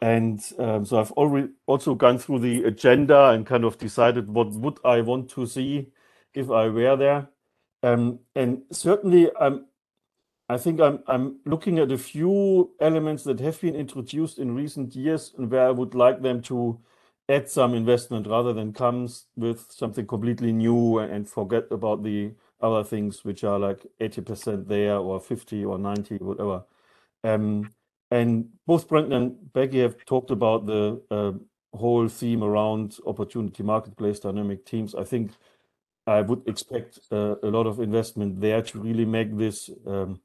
And 0.00 0.40
um, 0.58 0.84
so 0.84 1.00
I've 1.00 1.12
already 1.12 1.48
also 1.66 1.94
gone 1.94 2.18
through 2.18 2.40
the 2.40 2.64
agenda 2.64 3.30
and 3.30 3.46
kind 3.46 3.64
of 3.64 3.78
decided 3.78 4.28
what 4.28 4.50
would 4.50 4.78
I 4.84 5.00
want 5.00 5.30
to 5.30 5.46
see 5.46 5.88
if 6.34 6.50
I 6.50 6.68
were 6.68 6.96
there. 6.96 7.28
Um, 7.84 8.20
and 8.36 8.62
certainly, 8.70 9.30
I'm 9.40 9.66
I 10.52 10.58
think 10.58 10.80
I'm 10.80 11.02
I'm 11.06 11.38
looking 11.46 11.78
at 11.78 11.90
a 11.90 11.96
few 11.96 12.74
elements 12.78 13.24
that 13.24 13.40
have 13.40 13.58
been 13.60 13.74
introduced 13.74 14.38
in 14.38 14.54
recent 14.54 14.94
years 14.94 15.32
and 15.38 15.50
where 15.50 15.66
I 15.66 15.70
would 15.70 15.94
like 15.94 16.20
them 16.20 16.42
to 16.42 16.78
add 17.28 17.48
some 17.48 17.72
investment 17.74 18.26
rather 18.26 18.52
than 18.52 18.74
comes 18.74 19.26
with 19.34 19.72
something 19.72 20.06
completely 20.06 20.52
new 20.52 20.98
and 20.98 21.26
forget 21.26 21.64
about 21.70 22.02
the 22.02 22.32
other 22.60 22.84
things 22.84 23.24
which 23.24 23.44
are 23.44 23.58
like 23.58 23.86
80% 23.98 24.68
there 24.68 24.98
or 24.98 25.20
50 25.20 25.64
or 25.64 25.78
90, 25.78 26.18
whatever. 26.18 26.64
Um, 27.24 27.72
and 28.10 28.50
both 28.66 28.88
Brandon 28.88 29.12
and 29.12 29.52
Becky 29.54 29.80
have 29.80 30.04
talked 30.04 30.30
about 30.30 30.66
the 30.66 31.00
uh, 31.10 31.32
whole 31.74 32.08
theme 32.08 32.44
around 32.44 32.98
opportunity 33.06 33.62
marketplace 33.62 34.20
dynamic 34.20 34.66
teams. 34.66 34.94
I 34.94 35.04
think 35.04 35.32
I 36.06 36.20
would 36.20 36.46
expect 36.46 36.98
uh, 37.10 37.36
a 37.42 37.48
lot 37.48 37.66
of 37.66 37.80
investment 37.80 38.40
there 38.40 38.60
to 38.60 38.80
really 38.80 39.06
make 39.06 39.36
this 39.38 39.70
um, 39.86 40.20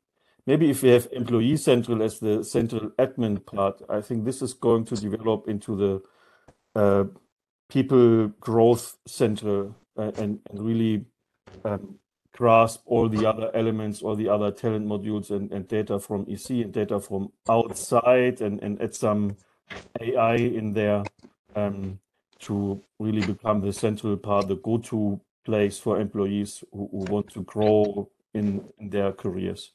maybe 0.47 0.69
if 0.69 0.81
we 0.81 0.89
have 0.89 1.07
employee 1.11 1.57
central 1.57 2.01
as 2.01 2.19
the 2.19 2.43
central 2.43 2.89
admin 2.97 3.45
part, 3.45 3.81
I 3.89 4.01
think 4.01 4.23
this 4.23 4.41
is 4.41 4.53
going 4.53 4.85
to 4.85 4.95
develop 4.95 5.47
into 5.47 5.75
the 5.75 6.01
uh, 6.73 7.03
people 7.69 8.29
growth 8.39 8.97
center 9.05 9.73
uh, 9.97 10.11
and, 10.17 10.39
and 10.49 10.59
really 10.59 11.05
um, 11.65 11.99
grasp 12.31 12.81
all 12.85 13.09
the 13.09 13.25
other 13.25 13.51
elements, 13.53 14.01
all 14.01 14.15
the 14.15 14.29
other 14.29 14.51
talent 14.51 14.87
modules 14.87 15.31
and, 15.31 15.51
and 15.51 15.67
data 15.67 15.99
from 15.99 16.25
EC 16.29 16.49
and 16.49 16.71
data 16.71 16.99
from 16.99 17.31
outside 17.49 18.39
and, 18.41 18.63
and 18.63 18.81
add 18.81 18.95
some 18.95 19.35
AI 19.99 20.35
in 20.35 20.71
there 20.73 21.03
um, 21.55 21.99
to 22.39 22.81
really 22.99 23.25
become 23.25 23.59
the 23.59 23.73
central 23.73 24.15
part, 24.15 24.47
the 24.47 24.55
go-to 24.55 25.19
place 25.43 25.77
for 25.77 25.99
employees 25.99 26.63
who, 26.71 26.87
who 26.91 27.11
want 27.11 27.27
to 27.33 27.41
grow 27.41 28.09
in, 28.33 28.63
in 28.79 28.89
their 28.89 29.11
careers 29.11 29.71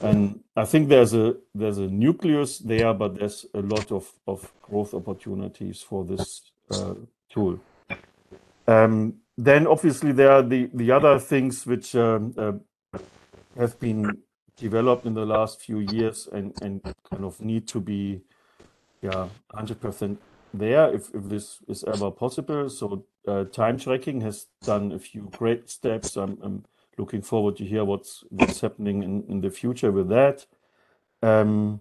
and 0.00 0.40
I 0.56 0.64
think 0.64 0.88
there's 0.88 1.14
a 1.14 1.36
there's 1.54 1.78
a 1.78 1.86
nucleus 1.88 2.58
there, 2.58 2.92
but 2.94 3.18
there's 3.18 3.46
a 3.54 3.60
lot 3.60 3.92
of 3.92 4.10
of 4.26 4.52
growth 4.62 4.94
opportunities 4.94 5.82
for 5.82 6.04
this 6.04 6.42
uh, 6.70 6.94
tool. 7.30 7.60
Um, 8.66 9.14
then 9.36 9.66
obviously 9.66 10.12
there 10.12 10.32
are 10.32 10.42
the 10.42 10.70
the 10.74 10.90
other 10.90 11.18
things 11.18 11.66
which 11.66 11.94
um, 11.94 12.34
uh, 12.36 12.52
have 13.56 13.78
been 13.78 14.18
developed 14.56 15.06
in 15.06 15.14
the 15.14 15.26
last 15.26 15.60
few 15.60 15.80
years 15.80 16.28
and 16.32 16.52
and 16.62 16.82
kind 17.10 17.24
of 17.24 17.40
need 17.40 17.66
to 17.68 17.80
be 17.80 18.20
yeah 19.00 19.28
100% 19.54 20.16
there 20.54 20.94
if, 20.94 21.12
if 21.14 21.24
this 21.24 21.58
is 21.66 21.82
ever 21.84 22.10
possible 22.10 22.68
so 22.68 23.04
uh, 23.26 23.44
time 23.44 23.78
tracking 23.78 24.20
has 24.20 24.46
done 24.62 24.92
a 24.92 24.98
few 24.98 25.28
great 25.32 25.68
steps 25.68 26.16
I'm, 26.16 26.38
I'm 26.42 26.64
looking 27.02 27.22
forward 27.22 27.56
to 27.56 27.64
hear 27.64 27.84
what's 27.84 28.24
happening 28.60 29.02
in, 29.28 29.40
the 29.40 29.50
future 29.50 29.90
with 29.90 30.08
that. 30.08 30.46
Um, 31.22 31.80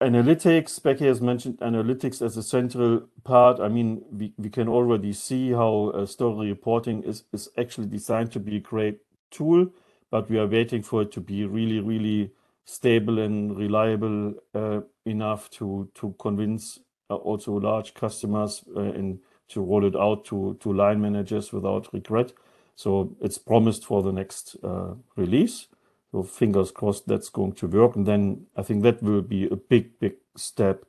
analytics, 0.00 0.80
Becky 0.82 1.06
has 1.06 1.20
mentioned 1.20 1.58
analytics 1.58 2.22
as 2.22 2.36
a 2.36 2.42
central 2.42 3.02
part. 3.24 3.58
I 3.60 3.68
mean, 3.68 4.04
we, 4.12 4.50
can 4.50 4.68
already 4.68 5.12
see 5.12 5.50
how 5.50 6.04
story 6.06 6.48
reporting 6.48 7.02
is, 7.02 7.24
actually 7.56 7.88
designed 7.88 8.30
to 8.32 8.40
be 8.40 8.56
a 8.56 8.60
great 8.60 8.98
tool, 9.30 9.70
but 10.10 10.30
we 10.30 10.38
are 10.38 10.46
waiting 10.46 10.82
for 10.82 11.02
it 11.02 11.10
to 11.12 11.20
be 11.20 11.44
really, 11.44 11.80
really 11.80 12.30
stable 12.64 13.18
and 13.18 13.56
reliable 13.56 14.34
uh, 14.54 14.80
enough 15.04 15.50
to 15.50 15.90
convince 16.18 16.78
uh, 17.10 17.14
also 17.14 17.52
large 17.52 17.94
customers 17.94 18.62
uh, 18.76 18.80
and 18.80 19.18
to 19.48 19.62
roll 19.62 19.86
it 19.86 19.96
out 19.96 20.26
to 20.26 20.72
line 20.72 21.00
managers 21.00 21.52
without 21.52 21.92
regret. 21.94 22.32
So 22.78 23.16
it's 23.20 23.38
promised 23.38 23.84
for 23.84 24.04
the 24.04 24.12
next 24.12 24.56
uh, 24.62 24.94
release. 25.16 25.66
So 26.12 26.22
fingers 26.22 26.70
crossed 26.70 27.08
that's 27.08 27.28
going 27.28 27.54
to 27.54 27.66
work. 27.66 27.96
And 27.96 28.06
then 28.06 28.46
I 28.56 28.62
think 28.62 28.84
that 28.84 29.02
will 29.02 29.20
be 29.22 29.48
a 29.48 29.56
big, 29.56 29.98
big 29.98 30.14
step 30.36 30.84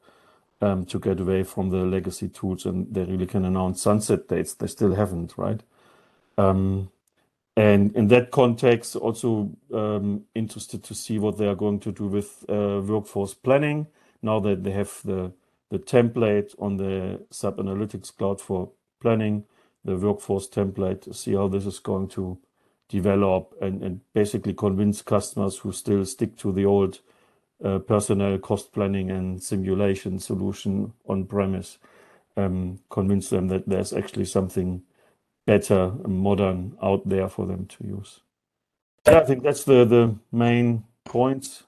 um, 0.62 0.86
to 0.86 1.00
get 1.00 1.20
away 1.20 1.42
from 1.44 1.72
the 1.72 1.78
legacy 1.78 2.30
tools 2.30 2.68
and 2.68 2.94
they 2.94 3.06
really 3.06 3.26
can 3.26 3.44
announce 3.44 3.82
sunset 3.82 4.28
dates. 4.28 4.54
They 4.54 4.68
still 4.68 4.94
haven't, 4.94 5.34
right? 5.36 5.64
Um, 6.38 6.92
and 7.58 7.96
in 7.96 8.08
that 8.10 8.30
context, 8.30 8.96
also 8.96 9.52
um, 9.74 10.26
interested 10.36 10.84
to 10.84 10.94
see 10.94 11.18
what 11.18 11.40
they 11.40 11.48
are 11.48 11.56
going 11.56 11.80
to 11.80 11.92
do 11.92 12.06
with 12.06 12.46
uh, 12.48 12.82
workforce 12.86 13.34
planning 13.34 13.88
now 14.22 14.40
that 14.42 14.64
they 14.64 14.72
have 14.72 15.02
the 15.04 15.34
the 15.72 15.80
template 15.80 16.56
on 16.60 16.78
the 16.78 17.22
SAP 17.32 17.58
Analytics 17.58 18.16
Cloud 18.18 18.42
for 18.42 18.72
planning, 19.02 19.46
the 19.86 19.96
workforce 19.96 20.48
template, 20.48 21.14
see 21.16 21.34
how 21.34 21.48
this 21.48 21.66
is 21.66 21.80
going 21.80 22.08
to 22.10 22.38
develop 22.90 23.54
and, 23.62 24.02
basically 24.14 24.54
convince 24.54 25.02
customers 25.02 25.60
who 25.60 25.72
still 25.72 26.04
stick 26.06 26.36
to 26.38 26.52
the 26.52 26.66
old 26.66 27.00
uh, 27.64 27.80
personnel 27.80 28.38
cost 28.38 28.74
planning 28.74 29.12
and 29.12 29.42
simulation 29.42 30.20
solution 30.20 30.94
on 31.08 31.26
premise, 31.26 31.78
um, 32.36 32.80
convince 32.90 33.30
them 33.30 33.48
that 33.48 33.68
there's 33.68 33.94
actually 33.94 34.26
something 34.26 34.82
better 35.46 35.94
and 36.04 36.20
modern 36.20 36.78
out 36.82 37.08
there 37.08 37.30
for 37.30 37.46
them 37.46 37.66
to 37.66 37.86
use. 37.86 38.22
I 39.06 39.22
think 39.22 39.44
that's 39.44 39.64
the, 39.64 39.86
the 39.86 40.16
main 40.32 40.84
points. 41.06 41.64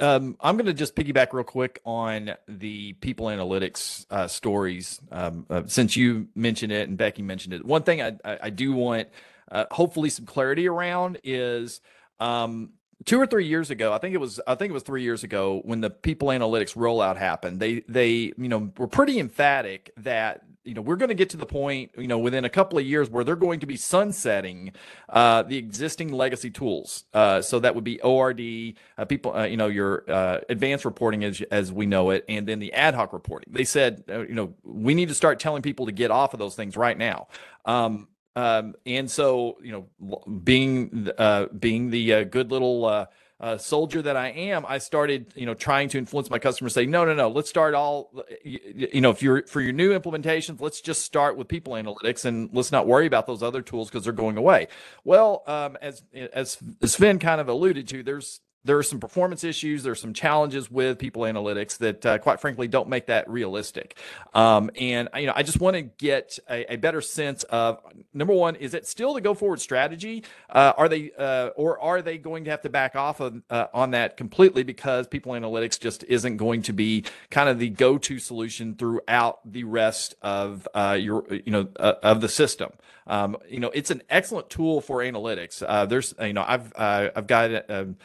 Um, 0.00 0.36
I'm 0.40 0.56
going 0.56 0.66
to 0.66 0.74
just 0.74 0.94
piggyback 0.94 1.32
real 1.32 1.44
quick 1.44 1.80
on 1.84 2.34
the 2.48 2.94
people 2.94 3.26
analytics 3.26 4.06
uh, 4.10 4.26
stories. 4.28 5.00
Um, 5.10 5.46
uh, 5.48 5.62
since 5.66 5.96
you 5.96 6.28
mentioned 6.34 6.72
it 6.72 6.88
and 6.88 6.96
Becky 6.96 7.22
mentioned 7.22 7.54
it, 7.54 7.64
one 7.64 7.82
thing 7.82 8.02
I, 8.02 8.16
I, 8.24 8.38
I 8.44 8.50
do 8.50 8.72
want 8.72 9.08
uh, 9.50 9.66
hopefully 9.70 10.10
some 10.10 10.26
clarity 10.26 10.68
around 10.68 11.18
is 11.24 11.80
um, 12.20 12.70
two 13.04 13.20
or 13.20 13.26
three 13.26 13.46
years 13.46 13.70
ago. 13.70 13.92
I 13.92 13.98
think 13.98 14.14
it 14.14 14.18
was 14.18 14.40
I 14.46 14.54
think 14.54 14.70
it 14.70 14.74
was 14.74 14.82
three 14.82 15.02
years 15.02 15.24
ago 15.24 15.60
when 15.64 15.80
the 15.80 15.90
people 15.90 16.28
analytics 16.28 16.74
rollout 16.76 17.16
happened. 17.16 17.60
They 17.60 17.82
they 17.88 18.32
you 18.36 18.48
know 18.48 18.72
were 18.76 18.88
pretty 18.88 19.18
emphatic 19.18 19.92
that 19.98 20.42
you 20.66 20.74
know 20.74 20.80
we're 20.80 20.96
going 20.96 21.08
to 21.08 21.14
get 21.14 21.30
to 21.30 21.36
the 21.36 21.46
point 21.46 21.90
you 21.96 22.08
know 22.08 22.18
within 22.18 22.44
a 22.44 22.48
couple 22.48 22.78
of 22.78 22.84
years 22.84 23.08
where 23.08 23.24
they're 23.24 23.36
going 23.36 23.60
to 23.60 23.66
be 23.66 23.76
sunsetting 23.76 24.72
uh, 25.08 25.42
the 25.42 25.56
existing 25.56 26.12
legacy 26.12 26.50
tools. 26.50 27.04
Uh, 27.14 27.40
so 27.40 27.58
that 27.60 27.74
would 27.74 27.84
be 27.84 28.00
ord 28.02 28.40
uh, 28.40 29.04
people 29.04 29.34
uh, 29.34 29.44
you 29.44 29.56
know 29.56 29.68
your 29.68 30.04
uh, 30.10 30.40
advanced 30.48 30.84
reporting 30.84 31.24
as, 31.24 31.40
as 31.50 31.72
we 31.72 31.86
know 31.86 32.10
it 32.10 32.24
and 32.28 32.46
then 32.46 32.58
the 32.58 32.72
ad 32.72 32.94
hoc 32.94 33.12
reporting. 33.12 33.52
They 33.52 33.64
said 33.64 34.04
uh, 34.08 34.20
you 34.20 34.34
know 34.34 34.54
we 34.64 34.94
need 34.94 35.08
to 35.08 35.14
start 35.14 35.40
telling 35.40 35.62
people 35.62 35.86
to 35.86 35.92
get 35.92 36.10
off 36.10 36.32
of 36.34 36.38
those 36.38 36.54
things 36.54 36.76
right 36.76 36.98
now. 36.98 37.28
Um, 37.64 38.08
um, 38.34 38.74
and 38.84 39.10
so 39.10 39.56
you 39.62 39.72
know 39.72 40.20
being 40.44 41.08
being 41.58 41.90
the 41.90 42.24
good 42.24 42.50
little 42.50 43.06
uh, 43.38 43.58
soldier 43.58 44.00
that 44.00 44.16
I 44.16 44.28
am, 44.28 44.64
I 44.66 44.78
started, 44.78 45.32
you 45.36 45.44
know, 45.44 45.54
trying 45.54 45.88
to 45.90 45.98
influence 45.98 46.30
my 46.30 46.38
customers. 46.38 46.72
Say, 46.72 46.86
no, 46.86 47.04
no, 47.04 47.14
no. 47.14 47.28
Let's 47.28 47.50
start 47.50 47.74
all, 47.74 48.10
you, 48.42 48.88
you 48.94 49.00
know, 49.00 49.10
if 49.10 49.22
you're 49.22 49.46
for 49.46 49.60
your 49.60 49.72
new 49.72 49.98
implementations, 49.98 50.60
let's 50.60 50.80
just 50.80 51.02
start 51.02 51.36
with 51.36 51.46
people 51.46 51.74
analytics 51.74 52.24
and 52.24 52.48
let's 52.52 52.72
not 52.72 52.86
worry 52.86 53.06
about 53.06 53.26
those 53.26 53.42
other 53.42 53.60
tools 53.60 53.88
because 53.88 54.04
they're 54.04 54.12
going 54.12 54.38
away. 54.38 54.68
Well, 55.04 55.42
um, 55.46 55.76
as 55.82 56.02
as 56.32 56.58
Sven 56.84 57.18
kind 57.18 57.40
of 57.40 57.48
alluded 57.48 57.86
to, 57.88 58.02
there's 58.02 58.40
there 58.66 58.76
are 58.76 58.82
some 58.82 59.00
performance 59.00 59.44
issues. 59.44 59.82
There's 59.82 60.00
some 60.00 60.12
challenges 60.12 60.70
with 60.70 60.98
people 60.98 61.22
analytics 61.22 61.78
that, 61.78 62.04
uh, 62.04 62.18
quite 62.18 62.40
frankly, 62.40 62.68
don't 62.68 62.88
make 62.88 63.06
that 63.06 63.28
realistic. 63.30 63.96
Um, 64.34 64.70
and 64.78 65.08
you 65.16 65.26
know, 65.26 65.32
I 65.34 65.42
just 65.42 65.60
want 65.60 65.76
to 65.76 65.82
get 65.82 66.38
a, 66.50 66.74
a, 66.74 66.76
better 66.76 67.00
sense 67.00 67.44
of 67.44 67.80
number 68.12 68.34
one: 68.34 68.56
is 68.56 68.74
it 68.74 68.86
still 68.86 69.14
the 69.14 69.20
go 69.20 69.34
forward 69.34 69.60
strategy? 69.60 70.24
Uh, 70.50 70.72
are 70.76 70.88
they, 70.88 71.12
uh, 71.16 71.48
or 71.56 71.80
are 71.80 72.02
they 72.02 72.18
going 72.18 72.44
to 72.44 72.50
have 72.50 72.62
to 72.62 72.68
back 72.68 72.96
off 72.96 73.20
of, 73.20 73.40
uh, 73.50 73.66
on 73.72 73.92
that 73.92 74.16
completely 74.16 74.62
because 74.62 75.06
people 75.06 75.32
analytics 75.32 75.78
just 75.78 76.04
isn't 76.04 76.36
going 76.36 76.62
to 76.62 76.72
be 76.72 77.04
kind 77.30 77.48
of 77.48 77.58
the 77.58 77.70
go 77.70 77.98
to 77.98 78.18
solution 78.18 78.74
throughout 78.74 79.40
the 79.50 79.64
rest 79.64 80.16
of 80.22 80.66
uh, 80.74 80.96
your, 81.00 81.24
you 81.30 81.52
know, 81.52 81.68
uh, 81.76 81.94
of 82.02 82.20
the 82.20 82.28
system? 82.28 82.72
Um, 83.06 83.36
you 83.48 83.60
know, 83.60 83.70
it's 83.72 83.92
an 83.92 84.02
excellent 84.10 84.50
tool 84.50 84.80
for 84.80 84.98
analytics. 84.98 85.60
there's, 85.88 86.12
you 86.20 86.32
know, 86.32 86.44
I've 86.46 86.72
I've 86.76 87.26
got. 87.26 87.70
Um, 87.70 87.96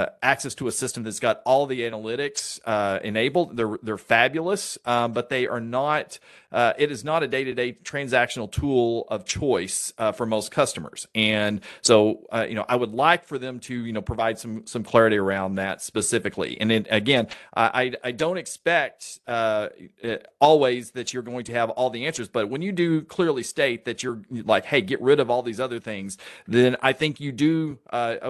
uh, 0.00 0.06
access 0.22 0.54
to 0.54 0.66
a 0.66 0.72
system 0.72 1.02
that's 1.02 1.20
got 1.20 1.42
all 1.44 1.66
the 1.66 1.82
analytics 1.82 2.58
uh, 2.64 2.98
enabled. 3.04 3.56
They're 3.56 3.78
they're 3.82 3.98
fabulous, 3.98 4.78
um, 4.86 5.12
but 5.12 5.28
they 5.28 5.46
are 5.46 5.60
not. 5.60 6.18
Uh, 6.52 6.72
it 6.78 6.90
is 6.90 7.04
not 7.04 7.22
a 7.22 7.28
day 7.28 7.44
to 7.44 7.54
day 7.54 7.72
transactional 7.84 8.50
tool 8.50 9.06
of 9.08 9.24
choice 9.24 9.92
uh, 9.98 10.10
for 10.10 10.26
most 10.26 10.50
customers, 10.50 11.06
and 11.14 11.60
so 11.82 12.26
uh, 12.32 12.46
you 12.48 12.54
know 12.54 12.64
I 12.68 12.76
would 12.76 12.92
like 12.92 13.24
for 13.24 13.38
them 13.38 13.60
to 13.60 13.74
you 13.74 13.92
know 13.92 14.00
provide 14.00 14.38
some 14.38 14.66
some 14.66 14.82
clarity 14.82 15.18
around 15.18 15.56
that 15.56 15.82
specifically. 15.82 16.58
And 16.58 16.70
then 16.70 16.86
again, 16.88 17.28
I 17.54 17.92
I 18.02 18.12
don't 18.12 18.38
expect 18.38 19.20
always 20.40 20.92
that 20.92 21.12
you're 21.12 21.22
going 21.22 21.44
to 21.44 21.52
have 21.52 21.68
all 21.70 21.90
the 21.90 22.06
answers, 22.06 22.28
but 22.28 22.48
when 22.48 22.62
you 22.62 22.72
do 22.72 23.02
clearly 23.02 23.42
state 23.42 23.84
that 23.84 24.02
you're 24.02 24.22
like, 24.30 24.64
hey, 24.64 24.80
get 24.80 25.00
rid 25.02 25.20
of 25.20 25.30
all 25.30 25.42
these 25.42 25.60
other 25.60 25.78
things, 25.78 26.16
then 26.48 26.76
I 26.82 26.94
think 26.94 27.20
you 27.20 27.32
do. 27.32 27.78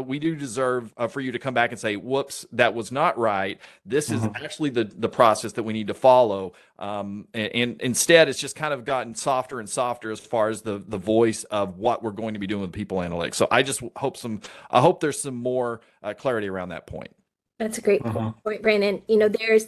we 0.05 0.19
do 0.19 0.35
deserve 0.35 0.93
for 1.09 1.21
you 1.21 1.31
to 1.33 1.39
come 1.39 1.55
back 1.55 1.60
back 1.61 1.71
and 1.71 1.81
say, 1.81 1.97
"Whoops, 1.97 2.47
that 2.53 2.75
was 2.75 2.91
not 2.91 3.19
right. 3.19 3.59
This 3.85 4.11
is 4.11 4.21
mm-hmm. 4.21 4.45
actually 4.45 4.71
the 4.71 4.85
the 4.85 5.09
process 5.09 5.53
that 5.53 5.63
we 5.63 5.73
need 5.73 5.89
to 5.89 5.95
follow." 5.95 6.53
Um, 6.79 7.29
and, 7.35 7.55
and, 7.55 7.81
instead, 7.83 8.29
it's 8.29 8.41
just 8.41 8.57
kind 8.57 8.73
of 8.73 8.85
gotten 8.85 9.15
softer 9.15 9.61
and 9.61 9.69
softer 9.69 10.11
as 10.11 10.21
far 10.21 10.49
as 10.49 10.63
the 10.63 10.79
the 10.79 10.99
voice 10.99 11.45
of 11.45 11.79
what 11.79 12.03
we're 12.03 12.13
going 12.13 12.35
to 12.35 12.41
be 12.41 12.47
doing 12.47 12.63
with 12.63 12.73
people 12.73 12.99
analytics. 12.99 13.35
So 13.35 13.47
I 13.51 13.63
just 13.63 13.83
hope 13.97 14.17
some, 14.17 14.41
I 14.71 14.81
hope 14.81 15.01
there's 15.01 15.21
some 15.21 15.37
more 15.37 15.81
uh, 16.03 16.15
clarity 16.15 16.49
around 16.49 16.71
that 16.71 16.87
point. 16.87 17.15
That's 17.59 17.79
a 17.79 17.83
great 17.83 18.05
uh-huh. 18.05 18.33
point, 18.43 18.63
Brandon. 18.63 19.03
You 19.07 19.19
know, 19.19 19.29
there's 19.29 19.67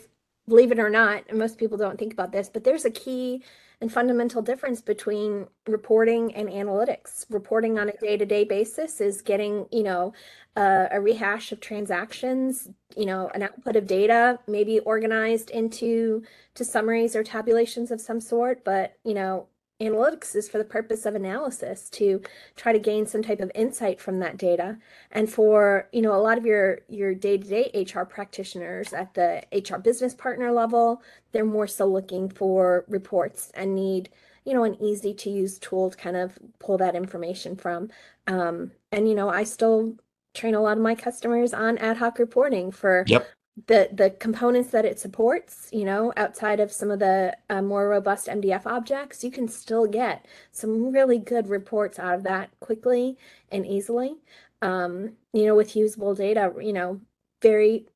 believe 0.48 0.72
it 0.72 0.78
or 0.78 0.90
not, 0.90 1.24
and 1.28 1.38
most 1.38 1.58
people 1.58 1.78
don't 1.78 1.98
think 1.98 2.12
about 2.12 2.32
this, 2.32 2.48
but 2.48 2.64
there's 2.64 2.84
a 2.84 2.90
key 2.90 3.42
and 3.82 3.92
fundamental 3.92 4.40
difference 4.40 4.80
between 4.80 5.48
reporting 5.66 6.34
and 6.34 6.48
analytics. 6.48 7.26
Reporting 7.28 7.78
on 7.78 7.88
a 7.88 7.96
day-to-day 7.98 8.44
basis 8.44 9.00
is 9.00 9.20
getting, 9.20 9.66
you 9.72 9.82
know, 9.82 10.14
uh, 10.56 10.86
a 10.92 11.00
rehash 11.00 11.50
of 11.50 11.60
transactions, 11.60 12.68
you 12.96 13.04
know, 13.04 13.28
an 13.34 13.42
output 13.42 13.74
of 13.74 13.86
data, 13.86 14.38
maybe 14.46 14.78
organized 14.80 15.50
into 15.50 16.22
to 16.54 16.64
summaries 16.64 17.16
or 17.16 17.24
tabulations 17.24 17.90
of 17.90 18.00
some 18.00 18.20
sort, 18.20 18.64
but 18.64 18.96
you 19.04 19.14
know, 19.14 19.48
analytics 19.82 20.34
is 20.34 20.48
for 20.48 20.58
the 20.58 20.64
purpose 20.64 21.04
of 21.04 21.14
analysis 21.14 21.90
to 21.90 22.22
try 22.56 22.72
to 22.72 22.78
gain 22.78 23.06
some 23.06 23.22
type 23.22 23.40
of 23.40 23.50
insight 23.54 24.00
from 24.00 24.18
that 24.20 24.36
data. 24.36 24.78
And 25.10 25.30
for 25.30 25.88
you 25.92 26.02
know 26.02 26.14
a 26.14 26.22
lot 26.22 26.38
of 26.38 26.46
your 26.46 26.80
your 26.88 27.14
day-to-day 27.14 27.86
hr 27.94 28.04
practitioners 28.04 28.92
at 28.92 29.14
the 29.14 29.42
hr 29.52 29.78
business 29.78 30.14
partner 30.14 30.52
level 30.52 31.02
they're 31.32 31.44
more 31.44 31.66
so 31.66 31.86
looking 31.86 32.28
for 32.28 32.84
reports 32.88 33.50
and 33.54 33.74
need 33.74 34.10
you 34.44 34.54
know 34.54 34.64
an 34.64 34.76
easy 34.80 35.14
to 35.14 35.30
use 35.30 35.58
tool 35.58 35.90
to 35.90 35.96
kind 35.96 36.16
of 36.16 36.38
pull 36.58 36.78
that 36.78 36.94
information 36.94 37.56
from. 37.56 37.90
Um, 38.26 38.72
and 38.92 39.08
you 39.08 39.14
know 39.14 39.28
i 39.28 39.44
still 39.44 39.94
train 40.34 40.54
a 40.54 40.60
lot 40.60 40.78
of 40.78 40.82
my 40.82 40.94
customers 40.94 41.52
on 41.52 41.76
ad 41.78 41.98
hoc 41.98 42.18
reporting 42.18 42.70
for 42.70 43.04
yep 43.06 43.28
the 43.66 43.88
the 43.92 44.10
components 44.10 44.70
that 44.70 44.84
it 44.86 44.98
supports 44.98 45.68
you 45.72 45.84
know 45.84 46.12
outside 46.16 46.58
of 46.58 46.72
some 46.72 46.90
of 46.90 46.98
the 47.00 47.36
uh, 47.50 47.60
more 47.60 47.88
robust 47.88 48.26
mdf 48.26 48.64
objects 48.64 49.22
you 49.22 49.30
can 49.30 49.46
still 49.46 49.86
get 49.86 50.26
some 50.50 50.90
really 50.90 51.18
good 51.18 51.48
reports 51.48 51.98
out 51.98 52.14
of 52.14 52.22
that 52.22 52.50
quickly 52.60 53.18
and 53.50 53.66
easily. 53.66 54.16
Um, 54.62 55.16
you 55.32 55.44
know 55.46 55.54
with 55.56 55.76
usable 55.76 56.14
data 56.14 56.52
you 56.60 56.72
know 56.72 57.00
very 57.42 57.86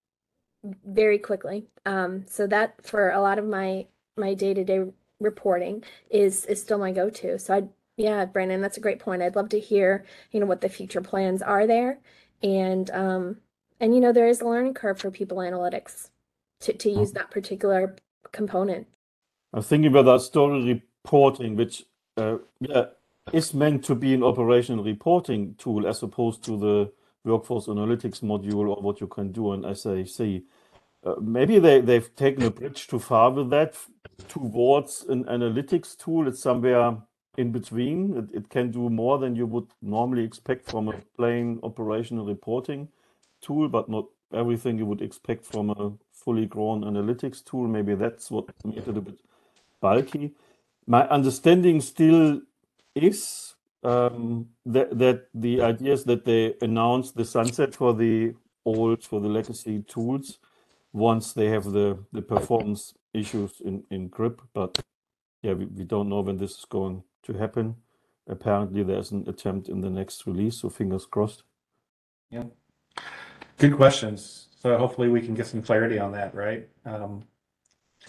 very 0.85 1.19
quickly. 1.19 1.67
Um, 1.85 2.27
so 2.29 2.47
that 2.49 2.85
for 2.85 3.11
a 3.11 3.21
lot 3.21 3.39
of 3.39 3.45
my 3.47 3.87
my 4.17 4.35
day-to-day 4.35 4.85
reporting 5.21 5.85
is 6.11 6.45
is 6.47 6.61
still 6.61 6.79
my 6.79 6.93
go-to. 6.93 7.39
So 7.39 7.55
i 7.55 7.63
yeah 7.97 8.25
brandon 8.27 8.61
that's 8.61 8.77
a 8.77 8.81
great 8.81 8.99
point. 9.01 9.23
I'd 9.23 9.37
love 9.37 9.49
to 9.51 9.61
hear 9.61 10.05
you 10.33 10.41
know 10.41 10.47
what 10.47 10.61
the 10.61 10.69
future 10.69 11.01
plans 11.01 11.43
are 11.43 11.67
there. 11.67 12.01
And 12.43 12.91
um 12.91 13.39
and 13.81 13.95
you 13.95 14.01
know, 14.01 14.13
there 14.13 14.29
is 14.29 14.41
a 14.41 14.45
learning 14.49 14.75
curve 14.75 14.99
for 14.99 15.11
people 15.11 15.39
analytics 15.39 16.11
to, 16.61 16.73
to 16.73 16.91
use 16.91 17.13
that 17.13 17.31
particular 17.31 17.97
component. 18.33 18.87
I'm 19.53 19.63
thinking 19.63 19.91
about 19.91 20.05
that 20.07 20.21
story 20.23 20.83
reporting, 21.05 21.57
which 21.57 21.85
uh, 22.17 22.39
yeah, 22.61 22.87
is 23.33 23.55
meant 23.55 23.85
to 23.85 23.95
be 23.95 24.15
an 24.15 24.23
operational 24.23 24.85
reporting 24.85 25.55
tool 25.59 25.87
as 25.87 26.03
opposed 26.03 26.43
to 26.45 26.59
the 26.59 26.93
workforce 27.25 27.67
analytics 27.67 28.21
module 28.21 28.69
or 28.69 28.83
what 28.83 29.01
you 29.01 29.07
can 29.07 29.33
do 29.33 29.53
in 29.53 29.75
SAC. 29.75 30.43
uh, 31.05 31.15
maybe 31.21 31.59
they, 31.59 31.81
they've 31.81 32.15
taken 32.17 32.45
a 32.45 32.51
bridge 32.51 32.87
too 32.87 32.99
far 32.99 33.31
with 33.31 33.51
that 33.51 33.75
towards 34.29 35.05
an 35.09 35.25
analytics 35.25 35.97
tool. 35.97 36.29
It's 36.29 36.41
somewhere 36.41 36.97
in 37.37 37.53
between. 37.53 38.17
It, 38.17 38.39
it 38.39 38.49
can 38.49 38.71
do 38.71 38.89
more 38.89 39.19
than 39.19 39.37
you 39.37 39.47
would 39.47 39.67
normally 39.83 40.25
expect 40.25 40.71
from 40.71 40.89
a 40.89 40.95
plain 41.17 41.61
operational 41.63 42.27
reporting 42.27 42.89
tool, 43.47 43.69
but 43.69 43.89
not 43.89 44.07
everything 44.33 44.79
you 44.79 44.87
would 44.87 45.03
expect 45.03 45.45
from 45.45 45.71
a 45.71 45.93
fully 46.13 46.47
grown 46.47 46.83
analytics 46.83 47.45
tool. 47.45 47.69
Maybe 47.69 47.95
that's 47.95 48.31
what 48.31 48.47
made 48.65 48.79
it 48.79 48.97
a 48.97 49.01
bit 49.01 49.19
bulky. 49.81 50.33
My 50.87 51.09
understanding 51.09 51.81
still 51.81 52.41
is 52.95 53.55
um, 53.83 54.49
that 54.65 54.99
that 54.99 55.29
the 55.35 55.63
idea 55.63 55.93
is 55.93 56.05
that 56.05 56.25
they 56.25 56.55
announce 56.61 57.13
the 57.13 57.25
sunset 57.25 57.75
for 57.75 57.95
the 57.95 58.35
old 58.65 59.05
for 59.05 59.21
the 59.21 59.29
legacy 59.29 59.83
tools 59.83 60.39
once 60.93 61.33
they 61.33 61.49
have 61.49 61.65
the 61.73 61.99
the 62.13 62.23
performance 62.23 62.95
issues 63.15 63.61
in 63.65 63.85
in 63.91 64.09
grip. 64.09 64.41
But 64.55 64.79
yeah, 65.43 65.55
we, 65.55 65.67
we 65.67 65.85
don't 65.85 66.09
know 66.09 66.21
when 66.23 66.37
this 66.39 66.59
is 66.59 66.65
going 66.65 67.03
to 67.25 67.33
happen. 67.35 67.77
Apparently, 68.29 68.83
there's 68.83 69.13
an 69.13 69.25
attempt 69.29 69.69
in 69.69 69.81
the 69.81 69.91
next 69.91 70.27
release, 70.27 70.57
so 70.61 70.69
fingers 70.69 71.07
crossed. 71.07 71.45
Yeah. 72.31 72.45
Good 73.59 73.77
questions. 73.77 74.49
So 74.61 74.77
hopefully 74.77 75.09
we 75.09 75.21
can 75.21 75.35
get 75.35 75.47
some 75.47 75.63
clarity 75.63 75.99
on 75.99 76.13
that, 76.13 76.35
right? 76.35 76.69
Um, 76.85 77.25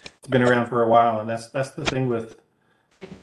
it's 0.04 0.28
been 0.28 0.42
around 0.42 0.68
for 0.68 0.84
a 0.84 0.90
while, 0.90 1.20
and 1.20 1.30
that's 1.30 1.50
that's 1.50 1.72
the 1.72 1.86
thing 1.86 2.10
with 2.10 2.38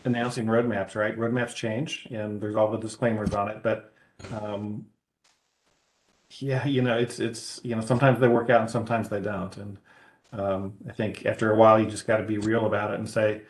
announcing 0.05 0.47
roadmaps, 0.47 0.95
right? 0.95 1.17
Roadmaps 1.19 1.55
change, 1.55 2.07
and 2.11 2.41
there's 2.41 2.57
all 2.57 2.71
the 2.71 2.79
disclaimers 2.79 3.35
on 3.35 3.49
it, 3.49 3.63
but 3.63 3.93
um, 4.33 4.87
yeah, 6.39 6.67
you 6.67 6.83
know, 6.83 6.97
it's 6.97 7.19
it's 7.21 7.61
you 7.63 7.75
know 7.75 7.81
sometimes 7.81 8.21
they 8.21 8.29
work 8.29 8.51
out 8.51 8.61
and 8.63 8.71
sometimes 8.71 9.09
they 9.09 9.21
don't, 9.21 9.57
and 9.57 9.79
um, 10.33 10.75
I 10.89 10.93
think 10.93 11.27
after 11.27 11.53
a 11.53 11.57
while 11.57 11.79
you 11.79 11.87
just 11.87 12.07
got 12.07 12.19
to 12.19 12.25
be 12.25 12.39
real 12.39 12.67
about 12.67 12.93
it 12.93 12.99
and 12.99 13.09
say, 13.09 13.43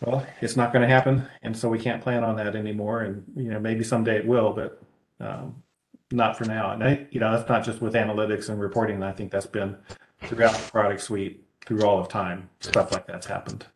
well, 0.00 0.26
it's 0.40 0.56
not 0.56 0.72
going 0.72 0.86
to 0.86 0.94
happen, 0.94 1.26
and 1.42 1.56
so 1.56 1.68
we 1.68 1.78
can't 1.78 2.02
plan 2.02 2.24
on 2.24 2.36
that 2.36 2.54
anymore, 2.56 3.02
and 3.02 3.24
you 3.36 3.50
know 3.50 3.60
maybe 3.60 3.84
someday 3.84 4.18
it 4.18 4.26
will, 4.26 4.52
but 4.52 4.82
um, 5.20 5.62
not 6.12 6.36
for 6.36 6.44
now. 6.44 6.72
And 6.72 6.82
I, 6.82 7.06
you 7.10 7.20
know, 7.20 7.32
that's 7.32 7.48
not 7.48 7.64
just 7.64 7.80
with 7.80 7.94
analytics 7.94 8.48
and 8.48 8.60
reporting. 8.60 9.02
I 9.02 9.12
think 9.12 9.30
that's 9.30 9.46
been 9.46 9.76
throughout 10.22 10.54
the 10.54 10.70
product 10.70 11.00
suite 11.00 11.44
through 11.64 11.82
all 11.82 11.98
of 11.98 12.08
time. 12.08 12.48
Stuff 12.60 12.92
like 12.92 13.06
that's 13.06 13.26
happened. 13.26 13.66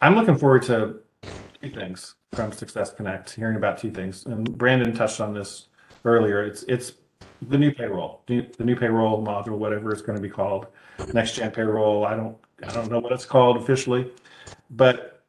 I'm 0.00 0.14
looking 0.14 0.36
forward 0.36 0.62
to 0.64 0.96
two 1.62 1.70
things 1.70 2.14
from 2.32 2.52
Success 2.52 2.92
Connect. 2.92 3.30
Hearing 3.30 3.56
about 3.56 3.78
two 3.78 3.90
things, 3.90 4.26
and 4.26 4.56
Brandon 4.56 4.94
touched 4.94 5.20
on 5.20 5.34
this 5.34 5.68
earlier. 6.04 6.44
It's 6.44 6.62
it's 6.64 6.92
the 7.48 7.58
new 7.58 7.72
payroll, 7.72 8.22
the 8.26 8.46
new 8.60 8.76
payroll 8.76 9.24
module, 9.24 9.58
whatever 9.58 9.90
it's 9.92 10.02
going 10.02 10.16
to 10.16 10.22
be 10.22 10.28
called, 10.28 10.66
next 11.12 11.34
gen 11.34 11.50
payroll. 11.50 12.04
I 12.04 12.14
don't 12.14 12.36
I 12.62 12.72
don't 12.72 12.90
know 12.90 12.98
what 12.98 13.12
it's 13.12 13.24
called 13.24 13.56
officially, 13.56 14.10
but 14.70 15.24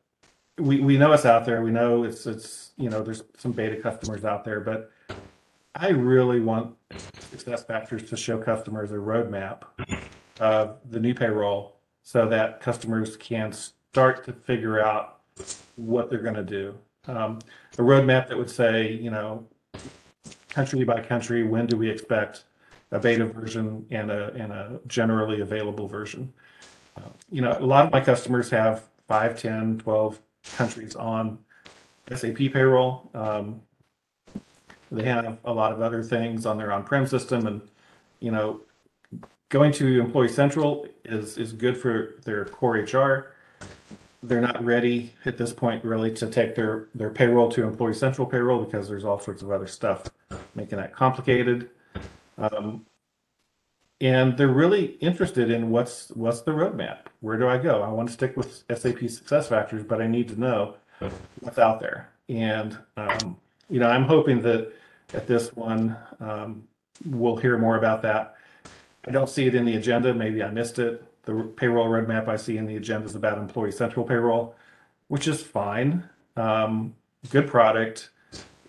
we 0.57 0.79
we 0.79 0.97
know 0.97 1.11
it's 1.13 1.25
out 1.25 1.45
there. 1.45 1.61
We 1.61 1.71
know 1.71 2.03
it's 2.03 2.25
it's 2.25 2.71
you 2.77 2.89
know 2.89 3.01
there's 3.01 3.23
some 3.37 3.51
beta 3.51 3.77
customers 3.77 4.25
out 4.25 4.43
there, 4.43 4.59
but 4.59 4.91
I 5.79 5.89
really 5.89 6.39
want 6.41 6.75
Success 7.29 7.63
Factors 7.63 8.09
to 8.09 8.17
show 8.17 8.39
customers 8.39 8.91
a 8.91 8.95
roadmap 8.95 9.61
of 10.39 10.77
the 10.89 10.99
new 10.99 11.13
payroll 11.13 11.75
so 12.01 12.27
that 12.29 12.59
customers 12.61 13.15
can 13.15 13.53
start 13.53 14.25
to 14.25 14.33
figure 14.33 14.83
out 14.83 15.19
what 15.75 16.09
they're 16.09 16.23
going 16.23 16.33
to 16.33 16.43
do. 16.43 16.75
Um, 17.05 17.39
a 17.77 17.81
roadmap 17.81 18.27
that 18.27 18.37
would 18.37 18.49
say, 18.49 18.91
you 18.91 19.11
know, 19.11 19.45
country 20.49 20.83
by 20.83 20.99
country, 20.99 21.43
when 21.43 21.67
do 21.67 21.77
we 21.77 21.89
expect 21.91 22.45
a 22.91 22.99
beta 22.99 23.25
version 23.25 23.85
and 23.91 24.09
a, 24.09 24.33
and 24.33 24.51
a 24.51 24.79
generally 24.87 25.41
available 25.41 25.87
version? 25.87 26.33
Uh, 26.97 27.01
you 27.29 27.41
know, 27.41 27.55
a 27.59 27.65
lot 27.65 27.85
of 27.85 27.91
my 27.91 28.01
customers 28.01 28.49
have 28.49 28.83
5, 29.07 29.39
10, 29.39 29.77
12 29.77 30.19
countries 30.55 30.95
on 30.95 31.37
SAP 32.11 32.37
payroll. 32.51 33.11
Um, 33.13 33.61
they 34.91 35.03
have 35.03 35.37
a 35.45 35.53
lot 35.53 35.71
of 35.71 35.81
other 35.81 36.03
things 36.03 36.45
on 36.45 36.57
their 36.57 36.71
on-prem 36.71 37.07
system 37.07 37.47
and, 37.47 37.61
you 38.19 38.31
know, 38.31 38.61
going 39.49 39.71
to 39.73 40.01
Employee 40.01 40.29
Central 40.29 40.87
is, 41.05 41.37
is 41.37 41.53
good 41.53 41.77
for 41.77 42.15
their 42.23 42.45
core 42.45 42.77
HR. 42.77 43.33
They're 44.23 44.41
not 44.41 44.63
ready 44.63 45.13
at 45.25 45.37
this 45.37 45.53
point 45.53 45.83
really 45.83 46.11
to 46.15 46.27
take 46.27 46.55
their, 46.55 46.87
their 46.95 47.09
payroll 47.09 47.49
to 47.51 47.63
Employee 47.63 47.93
Central 47.93 48.27
payroll 48.27 48.63
because 48.63 48.87
there's 48.87 49.05
all 49.05 49.19
sorts 49.19 49.41
of 49.41 49.51
other 49.51 49.67
stuff 49.67 50.09
making 50.55 50.77
that 50.77 50.93
complicated. 50.93 51.69
Um, 52.37 52.85
and 54.01 54.37
they're 54.37 54.47
really 54.47 54.97
interested 54.99 55.49
in 55.49 55.71
what's 55.71 56.09
what's 56.09 56.41
the 56.41 56.51
roadmap. 56.51 56.99
Where 57.21 57.37
do 57.37 57.47
I 57.47 57.57
go? 57.57 57.81
I 57.81 57.89
want 57.89 58.09
to 58.09 58.13
stick 58.13 58.37
with 58.37 58.63
SAP 58.75 59.09
Success 59.09 59.47
Factors, 59.47 59.83
but 59.83 60.01
I 60.01 60.07
need 60.07 60.27
to 60.29 60.39
know 60.39 60.75
what's 61.39 61.57
out 61.57 61.79
there. 61.79 62.11
And 62.29 62.77
um, 62.95 63.37
you 63.69 63.79
know, 63.79 63.89
I'm 63.89 64.03
hoping 64.03 64.41
that 64.41 64.73
at 65.13 65.27
this 65.27 65.55
one 65.55 65.97
um, 66.19 66.67
we'll 67.05 67.37
hear 67.37 67.57
more 67.57 67.77
about 67.77 68.01
that. 68.03 68.35
I 69.05 69.11
don't 69.11 69.29
see 69.29 69.47
it 69.47 69.55
in 69.55 69.65
the 69.65 69.75
agenda. 69.75 70.13
Maybe 70.13 70.43
I 70.43 70.49
missed 70.49 70.79
it. 70.79 71.03
The 71.23 71.33
payroll 71.55 71.87
roadmap 71.87 72.27
I 72.27 72.37
see 72.37 72.57
in 72.57 72.65
the 72.65 72.77
agenda 72.77 73.05
is 73.05 73.15
about 73.15 73.37
Employee 73.37 73.71
Central 73.71 74.05
payroll, 74.05 74.55
which 75.07 75.27
is 75.27 75.41
fine. 75.41 76.07
Um, 76.35 76.95
good 77.29 77.47
product. 77.47 78.09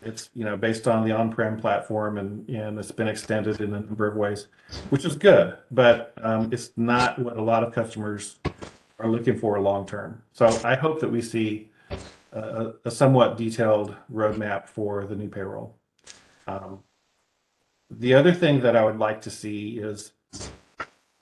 It's 0.02 0.30
you 0.34 0.44
know 0.44 0.56
based 0.56 0.86
on 0.86 1.04
the 1.04 1.12
on-prem 1.12 1.58
platform 1.58 2.18
and 2.18 2.48
and 2.48 2.78
it's 2.78 2.92
been 2.92 3.08
extended 3.08 3.60
in 3.60 3.74
a 3.74 3.80
number 3.80 4.06
of 4.06 4.16
ways, 4.16 4.46
which 4.90 5.04
is 5.04 5.16
good. 5.16 5.58
But 5.70 6.14
um, 6.22 6.50
it's 6.52 6.70
not 6.76 7.18
what 7.18 7.36
a 7.36 7.42
lot 7.42 7.64
of 7.64 7.72
customers 7.72 8.36
are 9.00 9.08
looking 9.08 9.38
for 9.38 9.60
long 9.60 9.86
term. 9.86 10.22
So 10.32 10.46
I 10.64 10.76
hope 10.76 11.00
that 11.00 11.10
we 11.10 11.20
see 11.20 11.70
a, 12.32 12.90
somewhat 12.90 13.36
detailed 13.36 13.94
roadmap 14.12 14.68
for 14.68 15.06
the 15.06 15.16
new 15.16 15.28
payroll. 15.28 15.76
Um, 16.46 16.80
the 17.90 18.14
other 18.14 18.32
thing 18.32 18.60
that 18.60 18.76
I 18.76 18.84
would 18.84 18.98
like 18.98 19.22
to 19.22 19.30
see 19.30 19.78
is 19.78 20.12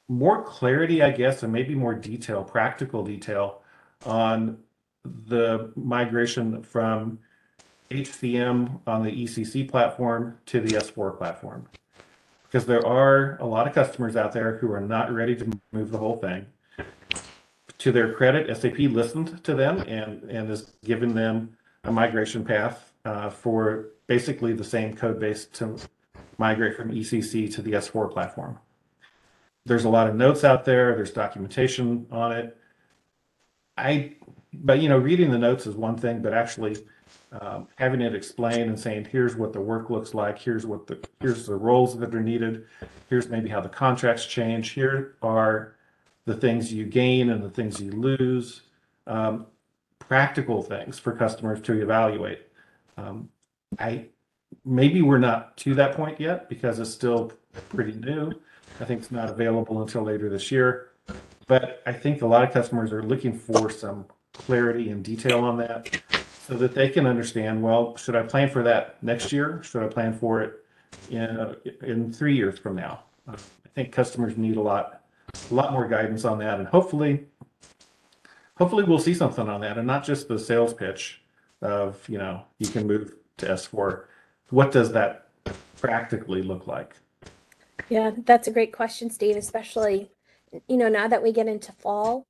more 0.09 0.43
clarity, 0.43 1.03
I 1.03 1.11
guess, 1.11 1.43
and 1.43 1.53
maybe 1.53 1.75
more 1.75 1.95
detail, 1.95 2.45
practical 2.45 3.05
detail 3.05 3.63
on 4.05 4.59
the 5.05 5.73
migration 5.77 6.63
from 6.63 7.19
HCM 7.91 8.81
on 8.87 9.05
the 9.05 9.11
ECC 9.11 9.69
platform 9.69 10.39
to 10.47 10.61
the 10.61 10.77
S4 10.77 11.17
platform. 11.17 11.69
Because 12.45 12.67
there 12.67 12.85
are 12.87 13.37
a 13.39 13.47
lot 13.47 13.67
of 13.67 13.75
customers 13.75 14.17
out 14.17 14.33
there 14.33 14.59
who 14.59 14.73
are 14.73 14.81
not 14.81 15.13
ready 15.13 15.37
to 15.37 15.61
move 15.73 15.91
the 15.91 15.99
whole 15.99 16.17
thing. 16.17 16.47
To 17.87 17.93
their 17.93 18.15
credit, 18.15 18.49
SAP 18.57 18.79
listened 18.79 19.45
to 19.45 19.55
them 19.55 19.79
and, 19.83 20.29
and 20.29 20.51
is 20.51 20.73
giving 20.85 21.15
them 21.15 21.57
a 21.85 21.93
migration 21.93 22.45
path 22.45 22.93
uh, 23.05 23.31
for 23.31 23.91
basically 24.09 24.53
the 24.55 24.65
same 24.65 24.97
code 24.97 25.21
base 25.21 25.45
to 25.53 25.77
migrate 26.37 26.77
from 26.77 26.91
ECC 26.91 27.55
to 27.55 27.63
the 27.63 27.75
S4 27.75 28.11
platform. 28.11 28.59
There's 29.67 29.85
a 29.85 29.89
lot 29.89 30.09
of 30.09 30.17
notes 30.17 30.43
out 30.43 30.65
there, 30.65 30.97
there's 30.97 31.13
documentation 31.13 32.09
on 32.11 32.33
it. 32.33 32.57
I, 33.79 34.17
but 34.53 34.81
you 34.81 34.89
know, 34.89 34.99
reading 34.99 35.31
the 35.31 35.39
notes 35.39 35.65
is 35.69 35.77
one 35.77 35.97
thing, 35.97 36.23
but 36.23 36.35
actually 36.35 36.79
um, 37.41 37.69
having 37.77 38.01
it 38.01 38.17
explained 38.17 38.69
and 38.69 38.81
saying, 38.81 39.05
here's 39.13 39.37
what 39.37 39.53
the 39.53 39.61
work 39.61 39.91
looks 39.91 40.13
like, 40.13 40.41
here's 40.41 40.67
what 40.67 40.89
the, 40.89 40.99
here's 41.21 41.47
the 41.47 41.55
roles 41.55 41.97
that 41.99 42.13
are 42.13 42.21
needed, 42.21 42.65
here's 43.09 43.29
maybe 43.29 43.49
how 43.49 43.61
the 43.61 43.69
contracts 43.69 44.27
change, 44.27 44.71
here 44.71 45.15
are 45.23 45.76
the 46.27 46.35
things 46.35 46.73
you 46.73 46.85
gain 46.85 47.31
and 47.31 47.43
the 47.43 47.51
things 47.51 47.81
you 47.81 47.93
lose, 47.93 48.63
um, 49.07 49.47
practical 49.99 50.63
things 50.63 50.99
for 50.99 51.13
customers 51.13 51.61
to 51.63 51.81
evaluate. 51.81 52.47
Um, 52.97 53.31
I, 53.79 54.07
maybe 54.65 55.03
we're 55.03 55.19
not 55.19 55.57
to 55.59 55.75
that 55.75 55.95
point 55.95 56.21
yet 56.21 56.49
because 56.49 56.79
it's 56.79 56.91
still 56.91 57.33
pretty 57.71 57.93
new. 57.93 58.33
I 58.81 58.85
think 58.85 59.01
it's 59.01 59.11
not 59.11 59.31
available 59.31 59.81
until 59.83 60.03
later 60.03 60.29
this 60.29 60.51
year. 60.51 60.91
But 61.47 61.83
I 61.87 61.93
think 61.93 62.23
a 62.23 62.27
lot 62.27 62.43
of 62.43 62.53
customers 62.53 62.93
are 62.93 63.03
looking 63.03 63.39
for 63.39 63.71
some 63.71 64.07
clarity 64.33 64.91
and 64.91 65.05
detail 65.05 65.45
on 65.45 65.57
that 65.59 66.01
so 66.47 66.55
that 66.55 66.75
they 66.75 66.89
can 66.89 67.07
understand, 67.07 67.63
well, 67.63 67.97
should 67.97 68.17
I 68.17 68.23
plan 68.23 68.51
for 68.51 68.63
that 68.65 69.03
next 69.03 69.33
year? 69.33 69.63
Should 69.63 69.83
I 69.83 69.87
plan 69.87 70.13
for 70.13 70.43
it 70.43 70.65
in, 71.11 71.57
in 71.83 72.13
three 72.13 72.37
years 72.37 72.59
from 72.59 72.75
now? 72.75 73.05
I 73.29 73.37
think 73.75 73.93
customers 73.93 74.37
need 74.37 74.57
a 74.57 74.61
lot, 74.61 75.03
a 75.51 75.55
lot 75.55 75.73
more 75.73 75.87
guidance 75.87 76.25
on 76.25 76.39
that. 76.39 76.59
And 76.59 76.69
hopefully, 76.69 77.27
hopefully 78.57 78.85
we'll 78.85 78.99
see 78.99 79.15
something 79.15 79.49
on 79.49 79.61
that 79.63 79.79
and 79.79 79.87
not 79.87 80.05
just 80.05 80.29
the 80.29 80.39
sales 80.39 80.75
pitch 80.75 81.23
of, 81.63 82.07
you 82.09 82.19
know, 82.19 82.43
you 82.59 82.69
can 82.69 82.87
move 82.87 83.15
to 83.39 83.47
S4. 83.47 84.05
What 84.51 84.73
does 84.73 84.93
that 84.93 85.29
practically 85.81 86.43
look 86.43 86.67
like? 86.67 86.97
Yeah, 87.89 88.11
that's 88.25 88.49
a 88.49 88.51
great 88.51 88.73
question, 88.73 89.11
Steve, 89.11 89.37
especially, 89.37 90.11
you 90.69 90.77
know, 90.77 90.89
now 90.89 91.09
that 91.09 91.23
we 91.23 91.33
get 91.33 91.47
into 91.47 91.73
fall, 91.73 92.27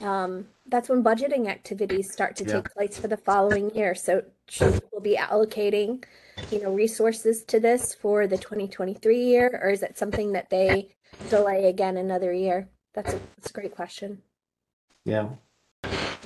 um, 0.00 0.46
that's 0.66 0.88
when 0.88 1.02
budgeting 1.02 1.48
activities 1.48 2.12
start 2.12 2.36
to 2.36 2.44
Yeah. 2.44 2.54
take 2.54 2.74
place 2.74 2.98
for 2.98 3.08
the 3.08 3.16
following 3.16 3.74
year. 3.74 3.94
So 3.94 4.24
should 4.48 4.74
people 4.74 5.00
be 5.00 5.16
allocating, 5.16 6.04
you 6.50 6.62
know, 6.62 6.72
resources 6.72 7.44
to 7.44 7.60
this 7.60 7.94
for 7.94 8.26
the 8.26 8.36
2023 8.36 9.18
year, 9.18 9.60
or 9.62 9.70
is 9.70 9.82
it 9.82 9.98
something 9.98 10.32
that 10.32 10.50
they 10.50 10.94
delay 11.30 11.68
again 11.68 11.96
another 11.96 12.32
year? 12.32 12.68
That's 12.94 13.12
a, 13.12 13.20
that's 13.36 13.50
a 13.50 13.52
great 13.52 13.74
question. 13.74 14.22
Yeah. 15.04 15.28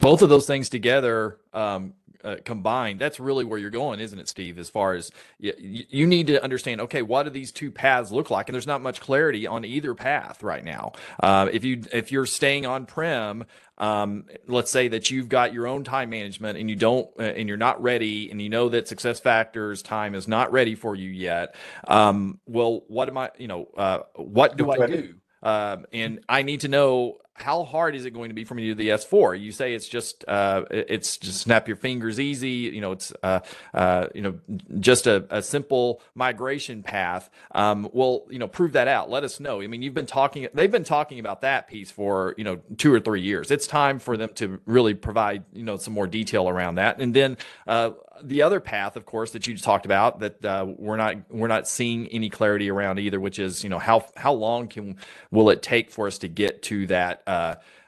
both 0.00 0.22
of 0.22 0.30
those 0.30 0.46
things 0.46 0.70
together 0.70 1.38
um, 1.52 1.92
uh, 2.24 2.37
combined 2.44 3.00
that's 3.00 3.20
really 3.20 3.44
where 3.44 3.59
you're 3.59 3.70
going 3.70 4.00
isn't 4.00 4.18
it 4.18 4.28
steve 4.28 4.59
as 4.59 4.68
far 4.68 4.94
as 4.94 5.11
you, 5.38 5.52
you 5.88 6.06
need 6.06 6.26
to 6.26 6.42
understand 6.42 6.80
okay 6.80 7.02
what 7.02 7.24
do 7.24 7.30
these 7.30 7.52
two 7.52 7.70
paths 7.70 8.11
look 8.12 8.30
like? 8.30 8.48
And 8.48 8.54
there's 8.54 8.66
not 8.66 8.83
much 8.83 9.00
clarity 9.00 9.46
on 9.46 9.64
either 9.64 9.94
path 9.94 10.42
right 10.42 10.64
now. 10.64 10.92
Uh, 11.22 11.48
if 11.52 11.64
you 11.64 11.83
if 11.92 12.12
you're 12.12 12.26
staying 12.26 12.66
on 12.66 12.87
prem 12.87 13.44
um, 13.78 14.26
let's 14.46 14.70
say 14.70 14.88
that 14.88 15.11
you've 15.11 15.30
got 15.30 15.54
your 15.54 15.66
own 15.66 15.85
time 15.85 16.11
management 16.11 16.59
and 16.59 16.68
you 16.68 16.76
don't 16.76 17.09
uh, 17.18 17.22
and 17.22 17.48
you're 17.48 17.56
not 17.56 17.83
ready 17.83 18.30
and 18.30 18.40
you 18.40 18.50
know 18.50 18.68
that 18.68 18.87
success 18.87 19.20
factors 19.20 19.83
time 19.83 20.14
is 20.14 20.28
not 20.28 20.52
ready 20.52 20.74
for 20.74 20.94
you 20.94 21.11
yet 21.11 21.54
um, 21.88 22.38
well 22.46 22.85
what 22.88 23.09
am 23.09 23.16
i 23.16 23.30
you 23.38 23.48
know 23.48 23.68
uh, 23.76 24.00
what 24.16 24.56
do 24.56 24.70
i 24.70 24.76
do 24.76 24.83
I 24.83 24.87
do? 24.87 25.02
do? 25.02 25.14
Um, 25.42 25.87
and 25.92 26.20
I 26.28 26.42
need 26.42 26.61
to 26.61 26.68
know 26.68 27.19
how 27.42 27.64
hard 27.64 27.94
is 27.94 28.05
it 28.05 28.12
going 28.12 28.31
to 28.31 28.35
be 28.35 28.44
for 28.44 28.55
me 28.55 28.62
to 28.64 28.68
do 28.70 28.74
the 28.74 28.90
S4? 28.90 29.40
You 29.40 29.53
say 29.53 29.74
it's 29.74 29.88
just 29.88 30.24
uh, 30.29 30.64
it's 30.70 31.16
just 31.16 31.40
snap 31.40 31.68
your 31.68 31.76
fingers 31.76 32.20
easy. 32.20 32.50
You 32.50 32.81
know, 32.81 32.92
it's 32.92 33.12
uh, 33.22 33.40
uh, 33.74 34.07
you 34.14 34.22
know 34.22 34.38
just 34.79 35.07
a, 35.07 35.26
a 35.31 35.42
simple 35.42 36.03
migration 36.14 36.83
path. 36.83 37.31
Um, 37.53 37.88
well, 37.92 38.26
you 38.31 38.38
know, 38.38 38.48
prove 38.48 38.72
that 38.72 38.88
out. 38.88 39.11
Let 39.11 39.24
us 39.24 39.40
know. 39.40 39.61
I 39.61 39.66
mean, 39.66 39.83
you've 39.83 39.94
been 39.94 40.07
talking. 40.07 40.48
They've 40.55 40.70
been 40.70 40.85
talking 40.85 41.18
about 41.18 41.40
that 41.42 41.68
piece 41.68 41.90
for 41.90 42.35
you 42.37 42.44
know 42.44 42.61
two 42.76 42.92
or 42.92 43.00
three 43.00 43.22
years. 43.22 43.50
It's 43.50 43.66
time 43.66 43.98
for 43.98 44.16
them 44.16 44.31
to 44.37 44.61
really 44.66 44.94
provide 44.94 45.44
you 45.53 45.64
know 45.64 45.76
some 45.76 45.94
more 45.94 46.07
detail 46.07 46.48
around 46.48 46.76
that. 46.76 47.00
And 47.00 47.14
then 47.14 47.37
uh, 47.66 47.90
the 48.22 48.42
other 48.42 48.61
path, 48.61 48.96
of 48.96 49.06
course, 49.06 49.33
that 49.33 49.46
you 49.46 49.56
talked 49.56 49.85
about 49.87 50.20
that 50.20 50.44
uh, 50.44 50.66
we're 50.76 50.96
not 50.96 51.16
we're 51.30 51.48
not 51.48 51.68
seeing 51.68 52.09
any 52.09 52.30
clarity 52.30 52.70
around 52.70 52.98
either, 52.98 53.20
which 53.20 53.38
is 53.38 53.62
you 53.64 53.70
know 53.70 53.78
how 53.78 54.06
how 54.16 54.33
long 54.33 54.68
can 54.68 54.96
will 55.30 55.50
it 55.50 55.62
take 55.62 55.90
for 55.90 56.06
us 56.06 56.18
to 56.18 56.28
get 56.28 56.62
to 56.62 56.87
that 56.87 57.22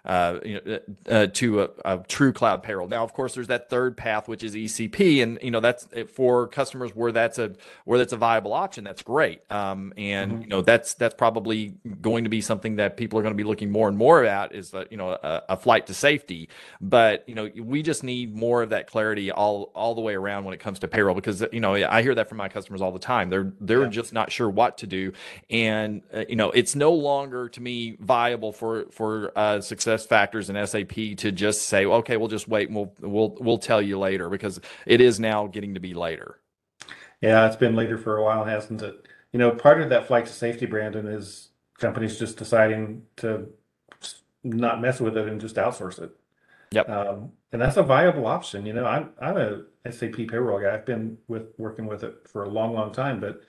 uh, 0.05 0.09
uh, 0.09 0.41
you 0.45 0.61
know 0.65 0.79
uh, 1.09 1.27
to 1.29 1.62
a, 1.62 1.71
a 1.85 1.99
true 2.09 2.33
cloud 2.33 2.62
payroll? 2.62 2.88
Now, 2.88 3.05
of 3.05 3.12
course, 3.12 3.35
there's 3.35 3.49
that 3.49 3.71
third 3.71 3.97
path, 3.97 4.29
which 4.29 4.43
is 4.45 4.55
ECP, 4.55 5.23
and 5.23 5.38
you 5.43 5.51
know 5.51 5.61
that's 5.61 5.87
for 6.15 6.49
customers 6.49 6.95
where 6.95 7.12
that's 7.12 7.38
a 7.38 7.53
where 7.85 7.99
that's 7.99 8.12
a 8.12 8.17
viable 8.17 8.53
option. 8.53 8.85
That's 8.85 9.03
great, 9.03 9.43
um, 9.51 9.93
and 9.97 10.43
you 10.43 10.49
know 10.49 10.62
that's 10.62 10.95
that's 10.95 11.15
probably 11.15 11.75
going 12.01 12.25
to 12.25 12.31
be 12.31 12.41
something 12.41 12.77
that 12.77 12.97
people 12.97 13.19
are 13.19 13.23
going 13.23 13.35
to 13.35 13.37
be 13.37 13.45
looking 13.49 13.71
more 13.71 13.88
and 13.88 13.97
more 13.97 14.25
at 14.25 14.55
is 14.55 14.71
that 14.73 14.91
you 14.91 14.99
know 14.99 15.11
a, 15.11 15.43
a 15.51 15.57
flight 15.57 15.87
to 15.88 15.95
safety. 15.95 16.49
But 16.81 17.29
you 17.29 17.35
know 17.35 17.51
we 17.61 17.83
just 17.83 18.03
need 18.05 18.35
more 18.35 18.62
of 18.62 18.71
that 18.71 18.87
clarity 18.88 19.31
all 19.31 19.71
all 19.75 19.95
the 19.95 20.01
way 20.01 20.15
around 20.15 20.45
when 20.45 20.55
it 20.55 20.61
comes 20.61 20.79
to 20.81 20.88
payroll 20.88 21.15
because 21.15 21.45
you 21.53 21.61
know 21.61 21.75
I 21.75 22.03
hear 22.03 22.15
that 22.15 22.29
from 22.29 22.38
my 22.38 22.49
customers 22.49 22.83
all 22.83 22.93
the 22.93 22.99
time. 22.99 23.31
They're 23.31 23.53
they're 23.61 23.83
Yeah. 23.83 23.88
just 23.88 24.12
not 24.12 24.33
sure 24.33 24.49
what 24.51 24.79
to 24.79 24.87
do, 24.87 25.12
and 25.51 26.03
uh, 26.15 26.25
you 26.29 26.37
know 26.37 26.51
it's 26.51 26.75
no 26.75 26.93
longer 26.93 27.49
to 27.51 27.61
me 27.61 27.97
viable 28.01 28.53
for 28.53 28.87
for 28.91 29.33
uh, 29.37 29.61
success 29.92 30.09
factors 30.09 30.48
and 30.50 30.68
SAP 30.68 31.16
to 31.18 31.33
just 31.33 31.62
say 31.62 31.85
okay 31.85 32.16
we'll 32.16 32.28
just 32.28 32.48
wait 32.48 32.68
and 32.68 32.76
we'll 32.76 32.92
we'll 33.00 33.37
we'll 33.40 33.59
tell 33.59 33.83
you 33.83 33.98
later 33.98 34.28
because 34.28 34.61
it 34.87 35.00
is 35.00 35.20
now 35.20 35.46
getting 35.46 35.74
to 35.74 35.81
be 35.81 35.94
later. 35.94 36.38
Yeah, 37.20 37.46
it's 37.46 37.57
been 37.57 37.76
later 37.76 37.98
for 37.98 38.16
a 38.16 38.24
while, 38.24 38.44
hasn't 38.44 38.83
it? 38.83 39.07
You 39.33 39.38
know, 39.38 39.52
part 39.52 39.81
of 39.81 39.90
that 39.90 40.09
flight 40.09 40.26
to 40.26 40.33
safety, 40.33 40.66
Brandon, 40.66 41.07
is 41.07 41.50
companies 41.78 42.18
just 42.18 42.37
deciding 42.37 43.02
to 43.16 43.48
not 44.42 44.81
mess 44.81 45.00
with 45.00 45.16
it 45.16 45.28
and 45.28 45.40
just 45.40 45.55
outsource 45.55 46.02
it. 46.02 46.11
Yep. 46.72 46.88
Um, 46.88 47.33
and 47.52 47.62
that's 47.62 47.76
a 47.76 47.83
viable 47.83 48.26
option. 48.26 48.66
You 48.66 48.72
know, 48.72 48.87
I'm 48.87 49.11
I'm 49.20 49.37
a 49.37 49.62
SAP 49.90 50.14
payroll 50.28 50.61
guy. 50.61 50.74
I've 50.74 50.87
been 50.87 51.18
with 51.28 51.52
working 51.59 51.87
with 51.87 52.02
it 52.02 52.26
for 52.26 52.44
a 52.44 52.48
long, 52.48 52.74
long 52.74 52.92
time, 52.92 53.20
but 53.20 53.42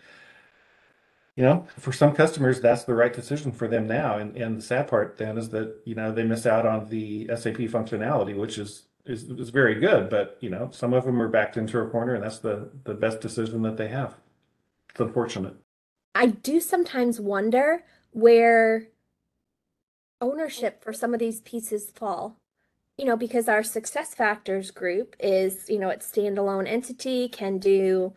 you 1.36 1.43
know, 1.43 1.65
for 1.80 1.91
some 1.91 2.13
customers, 2.13 2.62
that's 2.62 2.84
the 2.84 2.93
right 2.93 3.13
decision 3.13 3.52
for 3.52 3.67
them 3.67 3.88
now. 3.88 4.17
And 4.17 4.36
and 4.38 4.58
the 4.58 4.62
sad 4.62 4.88
part 4.88 5.17
then 5.17 5.38
is 5.38 5.50
that, 5.50 5.82
you 5.86 5.96
know, 5.96 6.12
they 6.12 6.24
miss 6.24 6.46
out 6.46 6.65
on 6.65 6.89
the 6.89 7.28
SAP 7.36 7.58
functionality, 7.58 8.36
which 8.36 8.58
is 8.58 8.84
is 9.06 9.24
is 9.30 9.50
very 9.50 9.76
good, 9.76 10.10
but 10.10 10.38
you 10.41 10.50
know, 10.50 10.69
some 10.72 10.93
of 10.93 11.06
them 11.06 11.22
are 11.22 11.28
backed 11.28 11.58
into 11.58 11.80
a 11.80 11.89
corner 11.89 12.13
and 12.13 12.24
that's 12.24 12.39
the 12.39 12.69
the 12.84 12.93
best 12.93 13.19
decision 13.19 13.63
that 13.63 13.78
they 13.78 13.88
have. 13.88 14.15
It's 14.91 15.00
unfortunate. 15.00 15.56
I 16.13 16.28
do 16.28 16.60
sometimes 16.60 17.19
wonder 17.19 17.84
where 18.12 18.89
ownership 20.22 20.84
for 20.84 20.93
some 20.93 21.13
of 21.13 21.19
these 21.19 21.41
pieces 21.41 21.91
fall. 21.91 22.38
You 22.98 23.06
know, 23.06 23.17
because 23.17 23.50
our 23.50 23.63
success 23.63 24.13
factors 24.13 24.69
group 24.69 25.15
is, 25.19 25.67
you 25.67 25.80
know, 25.80 25.89
it's 25.89 26.12
standalone 26.12 26.67
entity, 26.67 27.28
can 27.28 27.58
do, 27.58 28.13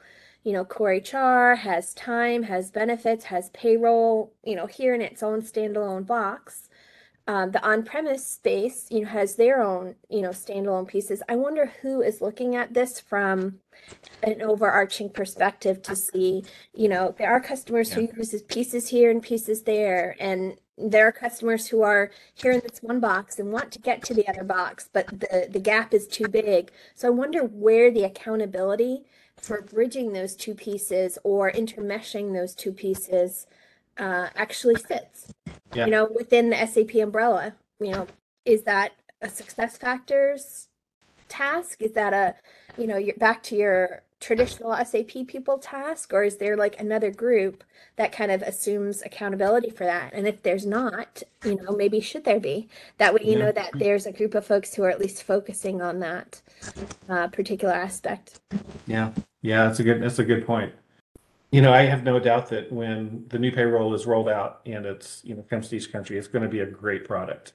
you 0.47 0.53
know, 0.53 0.65
core 0.65 0.93
HR, 0.93 1.57
has 1.57 1.93
time, 1.95 2.45
has 2.45 2.71
benefits, 2.71 3.25
has 3.25 3.51
payroll, 3.51 4.33
you 4.45 4.55
know, 4.55 4.67
here 4.67 4.95
in 4.95 5.03
its 5.03 5.21
own 5.21 5.43
standalone 5.43 6.07
box. 6.07 6.69
Um, 7.27 7.51
the 7.51 7.61
on-premise 7.69 8.25
space, 8.25 8.87
you 8.89 9.01
know, 9.01 9.09
has 9.09 9.35
their 9.35 9.61
own, 9.61 9.97
you 10.09 10.23
know, 10.23 10.29
standalone 10.29 10.87
pieces. 10.87 11.21
I 11.29 11.35
wonder 11.35 11.73
who 11.83 12.01
is 12.01 12.21
looking 12.21 12.55
at 12.55 12.73
this 12.73 13.01
from 13.01 13.59
an 14.23 14.41
overarching 14.41 15.11
perspective 15.11 15.83
to 15.83 15.97
see, 15.97 16.45
you 16.73 16.89
know, 16.89 17.13
there 17.19 17.33
are 17.33 17.41
customers 17.41 17.93
who 17.93 18.09
uses 18.17 18.43
pieces 18.43 18.89
here 18.89 19.11
and 19.11 19.21
pieces 19.21 19.65
there, 19.65 20.15
and 20.21 20.57
there 20.79 21.09
are 21.09 21.13
customers 21.13 21.67
who 21.67 21.83
are 21.83 22.13
here 22.35 22.53
in 22.53 22.61
this 22.61 22.79
one 22.83 23.01
box 23.01 23.41
and 23.41 23.51
want 23.51 23.73
to 23.73 23.81
get 23.81 24.05
to 24.05 24.15
the 24.15 24.29
other 24.29 24.45
box, 24.45 24.89
but 24.93 25.09
the 25.09 25.49
the 25.51 25.59
gap 25.59 25.93
is 25.93 26.07
too 26.07 26.29
big. 26.29 26.71
So 26.95 27.09
I 27.09 27.11
wonder 27.11 27.41
where 27.41 27.91
the 27.91 28.05
accountability 28.05 29.03
for 29.39 29.63
bridging 29.63 30.13
those 30.13 30.35
two 30.35 30.55
pieces 30.55 31.19
or 31.25 31.53
intermeshing 31.53 32.33
those 32.33 32.55
two 32.55 32.73
pieces 32.73 33.47
uh, 33.99 34.29
actually 34.35 34.77
fits 34.77 35.33
Yeah. 35.75 35.87
You 35.87 35.91
know, 35.91 36.09
within 36.15 36.51
the 36.51 36.67
SAP 36.67 36.95
umbrella, 36.95 37.55
you 37.81 37.91
know, 37.91 38.07
is 38.45 38.63
that 38.63 38.93
a 39.21 39.29
success 39.29 39.77
factors 39.77 40.69
task? 41.29 41.83
Is 41.83 41.93
that 41.93 42.13
a, 42.15 42.35
you 42.81 42.87
know, 42.87 42.97
you're 42.97 43.17
back 43.17 43.43
to 43.45 43.57
your 43.57 44.03
traditional 44.21 44.75
SAP 44.85 45.27
people 45.27 45.59
task, 45.59 46.13
or 46.13 46.25
is 46.25 46.37
there 46.37 46.57
like 46.57 46.81
another 46.81 47.11
group 47.11 47.63
that 47.97 48.13
kind 48.13 48.31
of 48.31 48.43
assumes 48.43 49.03
accountability 49.03 49.71
for 49.71 49.85
that? 49.85 50.13
And 50.15 50.27
if 50.27 50.43
there's 50.43 50.67
not, 50.67 51.23
you 51.45 51.57
know, 51.57 51.73
maybe 51.73 52.01
should 52.01 52.25
there 52.25 52.41
be? 52.41 52.69
That 52.99 53.15
way, 53.15 53.21
you 53.25 53.33
Yeah. 53.33 53.47
know 53.47 53.53
that 53.53 53.73
there's 53.79 54.07
a 54.07 54.13
group 54.13 54.35
of 54.35 54.47
folks 54.47 54.75
who 54.75 54.83
are 54.85 54.91
at 54.91 55.01
least 55.01 55.23
focusing 55.23 55.83
on 55.83 56.01
that 56.01 56.41
uh, 57.09 57.29
particular 57.29 57.75
aspect. 57.75 58.41
Yeah, 58.87 59.13
yeah, 59.43 59.67
that's 59.67 59.81
a 59.81 59.85
good 59.85 60.03
that's 60.03 60.19
a 60.19 60.25
good 60.25 60.47
point. 60.47 60.73
You 61.51 61.63
know, 61.63 61.73
I 61.73 61.83
have 61.83 62.03
no 62.03 62.19
doubt 62.19 62.49
that 62.51 62.73
when 62.73 63.25
the 63.29 63.39
new 63.39 63.53
payroll 63.53 63.95
is 63.95 64.05
rolled 64.05 64.29
out 64.29 64.61
and 64.67 64.85
it's, 64.85 65.25
you 65.25 65.35
know, 65.35 65.43
comes 65.43 65.69
to 65.69 65.77
each 65.77 65.93
country, 65.93 66.19
it's 66.19 66.27
going 66.27 66.43
to 66.43 66.49
be 66.49 66.61
a 66.61 66.67
great 66.67 67.05
product. 67.07 67.53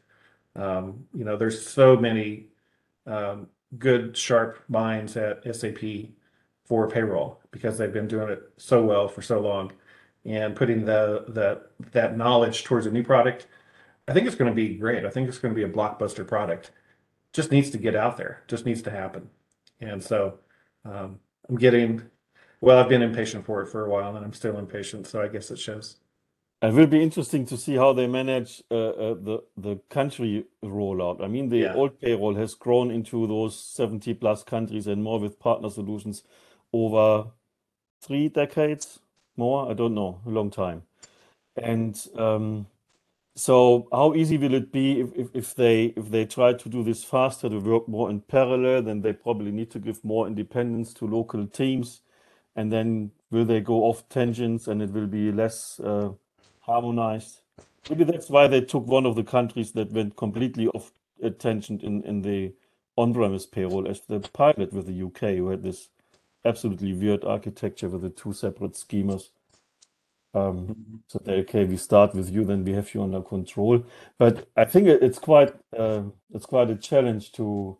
Um, 0.56 1.06
you 1.14 1.26
know, 1.26 1.36
there's 1.36 1.68
so 1.68 1.98
many 1.98 2.48
um, 3.06 3.48
good, 3.78 4.16
sharp 4.16 4.64
minds 4.70 5.18
at 5.18 5.44
SAP 5.56 5.82
for 6.66 6.88
payroll 6.90 7.40
because 7.52 7.78
they've 7.78 7.94
been 7.94 8.08
doing 8.08 8.30
it 8.30 8.44
so 8.58 8.84
well 8.84 9.08
for 9.08 9.22
so 9.22 9.40
long, 9.40 9.72
and 10.26 10.56
putting 10.56 10.86
the 10.86 11.26
the 11.30 11.62
that 11.92 12.18
knowledge 12.18 12.64
towards 12.64 12.86
a 12.86 12.92
new 12.92 13.04
product, 13.04 13.48
I 14.08 14.14
think 14.14 14.28
it's 14.28 14.36
going 14.36 14.52
to 14.52 14.56
be 14.56 14.76
great. 14.76 15.06
I 15.06 15.10
think 15.10 15.28
it's 15.28 15.38
going 15.38 15.54
to 15.54 15.56
be 15.56 15.70
a 15.70 15.74
blockbuster 15.74 16.28
product. 16.28 16.72
Just 17.34 17.52
needs 17.52 17.70
to 17.72 17.78
get 17.78 17.96
out 17.96 18.18
there. 18.18 18.44
Just 18.48 18.66
needs 18.66 18.82
to 18.84 18.92
happen. 18.92 19.30
And 19.80 20.04
so 20.04 20.40
um, 20.86 21.20
I'm 21.50 21.56
getting, 21.56 22.02
well, 22.60 22.78
I've 22.78 22.90
been 22.90 23.02
impatient 23.02 23.46
for 23.46 23.62
it 23.62 23.68
for 23.68 23.86
a 23.86 23.90
while 23.90 24.16
and 24.16 24.26
I'm 24.26 24.34
still 24.34 24.58
impatient. 24.58 25.08
So 25.08 25.22
I 25.22 25.28
guess 25.30 25.50
it 25.50 25.58
shows. 25.58 25.96
It 26.62 26.74
will 26.74 26.88
be 26.88 27.02
interesting 27.02 27.46
to 27.48 27.58
see 27.58 27.76
how 27.76 27.94
they 27.94 28.06
manage 28.06 28.62
uh, 28.70 28.76
uh, 28.76 29.14
the 29.16 29.40
the 29.58 29.78
country 29.90 30.46
rollout. 30.64 31.24
I 31.24 31.28
mean, 31.28 31.50
the 31.50 31.58
Yeah. 31.60 31.74
old 31.74 32.00
payroll 32.00 32.36
has 32.36 32.54
grown 32.54 32.92
into 32.92 33.26
those 33.26 33.58
70 33.58 34.14
plus 34.16 34.44
countries 34.44 34.86
and 34.88 35.02
more 35.02 35.20
with 35.20 35.40
partner 35.40 35.70
solutions 35.70 36.24
over 36.74 37.26
three 38.02 38.30
decades, 38.30 39.00
more, 39.38 39.70
I 39.70 39.74
don't 39.74 39.96
know, 39.96 40.22
a 40.26 40.30
long 40.30 40.50
time. 40.50 40.84
And 41.56 42.00
um, 42.18 42.68
so 43.36 43.88
how 43.92 44.14
easy 44.14 44.38
will 44.38 44.54
it 44.54 44.72
be 44.72 45.02
if, 45.02 45.10
if, 45.16 45.28
if 45.34 45.56
they 45.56 45.86
if 45.96 46.10
they 46.10 46.26
try 46.26 46.54
to 46.54 46.70
do 46.70 46.84
this 46.84 47.04
faster, 47.04 47.50
to 47.50 47.60
work 47.60 47.88
more 47.88 48.10
in 48.10 48.22
parallel, 48.22 48.84
then 48.84 49.02
they 49.02 49.14
probably 49.14 49.52
need 49.52 49.72
to 49.72 49.80
give 49.80 50.04
more 50.04 50.28
independence 50.28 50.94
to 50.96 51.08
local 51.08 51.46
teams. 51.48 52.02
And 52.56 52.72
then 52.72 53.12
will 53.30 53.46
they 53.46 53.62
go 53.62 53.84
off 53.86 54.08
tangents 54.10 54.68
and 54.68 54.82
it 54.82 54.92
will 54.92 55.08
be 55.08 55.32
less 55.32 55.80
uh, 55.80 56.12
harmonized? 56.62 57.42
Maybe 57.90 58.04
that's 58.04 58.30
why 58.30 58.48
they 58.48 58.62
took 58.62 58.86
one 58.86 59.06
of 59.06 59.16
the 59.16 59.24
countries 59.24 59.72
that 59.74 59.92
went 59.92 60.18
completely 60.18 60.68
off 60.68 60.92
tangent 61.40 61.84
in, 61.84 62.04
in 62.04 62.22
the 62.22 62.54
on-premise 62.98 63.46
payroll 63.46 63.88
as 63.88 64.02
the 64.02 64.20
pilot 64.20 64.74
with 64.74 64.86
the 64.88 65.04
UK, 65.06 65.38
who 65.38 65.50
had 65.50 65.64
this 65.64 65.90
absolutely 66.46 66.94
weird 66.94 67.24
architecture 67.24 67.90
with 67.90 68.02
the 68.02 68.10
two 68.10 68.34
separate 68.34 68.74
schemas. 68.74 69.30
Um, 70.34 71.04
so 71.08 71.20
they 71.20 71.40
okay, 71.42 71.66
we 71.66 71.78
start 71.78 72.14
with 72.16 72.30
you, 72.32 72.46
then 72.46 72.64
we 72.64 72.74
have 72.74 72.94
you 72.94 73.04
under 73.04 73.22
control. 73.22 73.84
But 74.18 74.48
I 74.56 74.66
think 74.66 74.88
it's 74.88 75.20
quite 75.20 75.54
uh, 75.78 76.04
it's 76.34 76.46
quite 76.46 76.70
a 76.70 76.76
challenge 76.76 77.34
to 77.34 77.78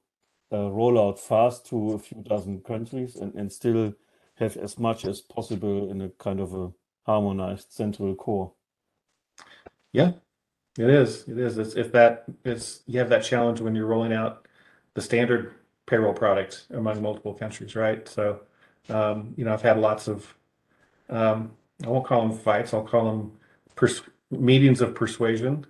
uh, 0.52 0.70
roll 0.70 1.00
out 1.00 1.20
fast 1.20 1.66
to 1.68 1.94
a 1.94 2.00
few 2.00 2.22
dozen 2.24 2.62
countries 2.62 3.16
and, 3.16 3.34
and 3.36 3.52
still 3.52 3.94
have 4.36 4.58
as 4.58 4.78
much 4.78 5.06
as 5.06 5.22
possible 5.22 5.90
in 5.90 6.02
a 6.02 6.10
kind 6.10 6.40
of 6.42 6.54
a 6.54 6.72
harmonized 7.06 7.72
central 7.72 8.16
core. 8.16 8.54
Yeah, 9.94 10.14
it 10.78 10.90
is. 10.90 11.28
It 11.28 11.38
is. 11.38 11.58
It's 11.58 11.76
if 11.76 11.92
that 11.94 12.26
it's 12.44 12.82
you 12.86 13.00
have 13.00 13.10
that 13.10 13.24
challenge 13.24 13.62
when 13.62 13.76
you're 13.76 13.86
rolling 13.86 14.14
out 14.14 14.48
the 14.94 15.02
standard 15.02 15.54
payroll 15.86 16.14
product 16.14 16.68
among 16.72 17.02
multiple 17.02 17.34
countries, 17.34 17.76
right? 17.76 18.08
So, 18.08 18.42
um, 18.90 19.34
you 19.38 19.46
know, 19.46 19.54
I've 19.54 19.62
had 19.62 19.78
lots 19.78 20.08
of, 20.08 20.34
um, 21.10 21.52
I 21.84 21.88
won't 21.88 22.06
call 22.06 22.28
them 22.28 22.38
fights. 22.38 22.74
I'll 22.74 22.84
call 22.84 23.06
them 23.06 23.32
pers- 23.76 24.02
meetings 24.30 24.82
of 24.82 24.96
persuasion 24.96 25.66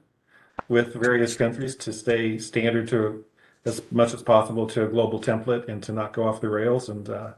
with 0.67 0.93
various 0.93 1.35
countries 1.35 1.75
to 1.75 1.93
stay 1.93 2.37
standard 2.37 2.87
to 2.89 3.25
as 3.65 3.81
much 3.91 4.13
as 4.13 4.23
possible 4.23 4.65
to 4.67 4.85
a 4.85 4.87
global 4.87 5.19
template 5.19 5.67
and 5.67 5.83
to 5.83 5.91
not 5.91 6.13
go 6.13 6.27
off 6.27 6.41
the 6.41 6.49
rails. 6.49 6.89
And 6.89 7.09
uh, 7.09 7.31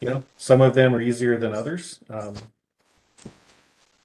you 0.00 0.08
know, 0.08 0.22
some 0.36 0.60
of 0.60 0.74
them 0.74 0.94
are 0.94 1.00
easier 1.00 1.38
than 1.38 1.54
others. 1.54 2.00
Um, 2.10 2.34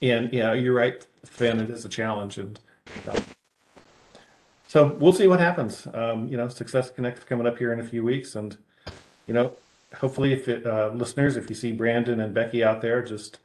and 0.01 0.31
yeah, 0.31 0.53
you're 0.53 0.73
right, 0.73 1.05
Sven. 1.23 1.59
It 1.59 1.69
is 1.69 1.83
a 1.83 1.89
challenge, 1.89 2.37
and 2.37 2.59
uh, 3.07 3.19
so 4.67 4.95
we'll 4.99 5.13
see 5.13 5.27
what 5.27 5.39
happens. 5.39 5.87
Um, 5.93 6.27
you 6.29 6.37
know, 6.37 6.47
Success 6.47 6.89
Connect 6.89 7.25
coming 7.25 7.47
up 7.47 7.57
here 7.57 7.73
in 7.73 7.81
a 7.81 7.83
few 7.83 8.03
weeks, 8.03 8.35
and 8.35 8.57
you 9.27 9.33
know, 9.33 9.53
hopefully, 9.95 10.33
if 10.33 10.47
it, 10.47 10.65
uh, 10.65 10.91
listeners, 10.93 11.37
if 11.37 11.49
you 11.49 11.55
see 11.55 11.71
Brandon 11.71 12.19
and 12.19 12.33
Becky 12.33 12.63
out 12.63 12.81
there, 12.81 13.01
just 13.03 13.39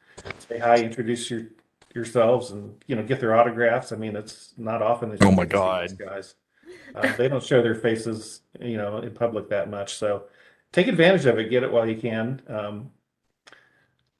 say 0.49 0.59
hi, 0.59 0.79
introduce 0.79 1.31
your 1.31 1.47
yourselves, 1.95 2.51
and 2.51 2.75
you 2.87 2.97
know, 2.97 3.03
get 3.03 3.21
their 3.21 3.35
autographs. 3.35 3.93
I 3.93 3.97
mean, 3.97 4.17
it's 4.17 4.53
not 4.57 4.83
often 4.83 5.11
that 5.11 5.21
you 5.21 5.29
Oh 5.29 5.33
my 5.33 5.45
get 5.45 5.59
to 5.59 5.89
see 5.89 5.95
these 5.97 6.07
guys. 6.07 6.35
Uh, 6.95 7.17
they 7.17 7.29
don't 7.29 7.43
show 7.43 7.63
their 7.63 7.75
faces, 7.75 8.43
you 8.61 8.77
know, 8.77 8.99
in 8.99 9.13
public 9.13 9.49
that 9.51 9.71
much. 9.71 9.95
So 9.95 10.25
take 10.73 10.89
advantage 10.89 11.27
of 11.27 11.39
it. 11.39 11.51
Get 11.51 11.63
it 11.63 11.73
while 11.73 11.89
you 11.89 11.97
can. 11.97 12.43
Um, 12.49 12.91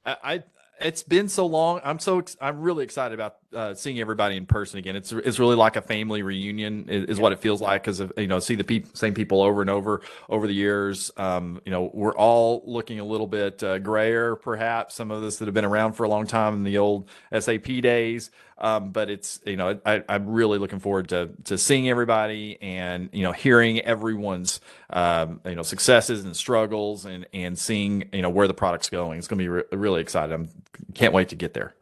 I, 0.05 0.17
I 0.23 0.43
it's 0.79 1.03
been 1.03 1.29
so 1.29 1.45
long. 1.45 1.81
I'm 1.83 1.99
so 1.99 2.19
ex- 2.19 2.37
I'm 2.41 2.61
really 2.61 2.83
excited 2.83 3.13
about 3.13 3.37
uh, 3.53 3.73
seeing 3.73 3.99
everybody 3.99 4.37
in 4.37 4.45
person 4.45 4.79
again. 4.79 4.95
It's 4.95 5.11
it's 5.11 5.39
really 5.39 5.55
like 5.55 5.75
a 5.75 5.81
family 5.81 6.23
reunion 6.23 6.89
is, 6.89 7.05
is 7.05 7.19
what 7.19 7.31
it 7.31 7.39
feels 7.39 7.61
like 7.61 7.83
because 7.83 8.01
you 8.17 8.27
know 8.27 8.39
see 8.39 8.55
the 8.55 8.63
peop 8.63 8.95
same 8.95 9.13
people 9.13 9.41
over 9.41 9.61
and 9.61 9.69
over 9.69 10.01
over 10.29 10.47
the 10.47 10.53
years. 10.53 11.11
Um, 11.17 11.61
you 11.65 11.71
know 11.71 11.89
we're 11.93 12.15
all 12.15 12.63
looking 12.65 12.99
a 12.99 13.05
little 13.05 13.27
bit 13.27 13.63
uh, 13.63 13.79
grayer, 13.79 14.35
perhaps 14.35 14.95
some 14.95 15.11
of 15.11 15.23
us 15.23 15.37
that 15.37 15.45
have 15.45 15.53
been 15.53 15.65
around 15.65 15.93
for 15.93 16.03
a 16.03 16.09
long 16.09 16.27
time 16.27 16.53
in 16.53 16.63
the 16.63 16.77
old 16.77 17.09
SAP 17.37 17.65
days. 17.81 18.31
Um, 18.57 18.91
but 18.91 19.09
it's 19.09 19.39
you 19.45 19.57
know 19.57 19.79
I, 19.85 20.03
I'm 20.07 20.29
really 20.29 20.59
looking 20.59 20.79
forward 20.79 21.09
to 21.09 21.29
to 21.45 21.57
seeing 21.57 21.89
everybody 21.89 22.57
and 22.61 23.09
you 23.11 23.23
know 23.23 23.33
hearing 23.33 23.81
everyone's 23.81 24.61
um, 24.89 25.41
you 25.45 25.55
know 25.55 25.63
successes 25.63 26.23
and 26.23 26.35
struggles 26.35 27.05
and 27.05 27.25
and 27.33 27.59
seeing 27.59 28.09
you 28.13 28.21
know 28.21 28.29
where 28.29 28.47
the 28.47 28.53
product's 28.53 28.89
going. 28.89 29.17
It's 29.19 29.27
going 29.27 29.39
to 29.39 29.43
be 29.43 29.49
re- 29.49 29.63
really 29.71 30.01
exciting. 30.01 30.33
I'm 30.33 30.49
can't 30.93 31.13
wait 31.13 31.29
to 31.29 31.35
get 31.35 31.53
there. 31.53 31.75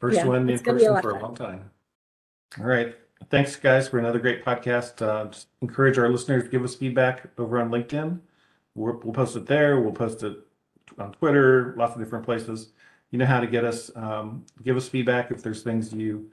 First 0.00 0.16
Yeah, 0.16 0.26
one 0.26 0.42
in 0.42 0.50
it's 0.50 0.62
gonna 0.62 0.78
be 0.78 0.84
a 0.84 0.92
person 0.92 0.94
lot 0.94 1.02
for 1.02 1.10
a 1.10 1.22
long 1.22 1.34
time. 1.34 1.70
All 2.58 2.66
right. 2.66 2.94
Thanks, 3.30 3.56
guys, 3.56 3.88
for 3.88 3.98
another 3.98 4.18
great 4.18 4.44
podcast. 4.44 5.00
Uh, 5.00 5.26
just 5.30 5.48
encourage 5.62 5.98
our 5.98 6.08
listeners 6.08 6.44
to 6.44 6.48
give 6.48 6.62
us 6.64 6.74
feedback 6.74 7.26
over 7.38 7.60
on 7.60 7.70
LinkedIn. 7.70 8.20
We'll, 8.74 9.00
we'll 9.02 9.14
post 9.14 9.36
it 9.36 9.46
there. 9.46 9.80
We'll 9.80 9.92
post 9.92 10.22
it 10.22 10.36
on 10.98 11.12
Twitter, 11.12 11.74
lots 11.76 11.94
of 11.94 12.02
different 12.02 12.24
places. 12.24 12.68
You 13.10 13.18
know 13.18 13.26
how 13.26 13.40
to 13.40 13.46
get 13.46 13.64
us. 13.64 13.90
Um, 13.96 14.44
give 14.62 14.76
us 14.76 14.88
feedback 14.88 15.30
if 15.30 15.42
there's 15.42 15.62
things 15.62 15.92
you 15.92 16.30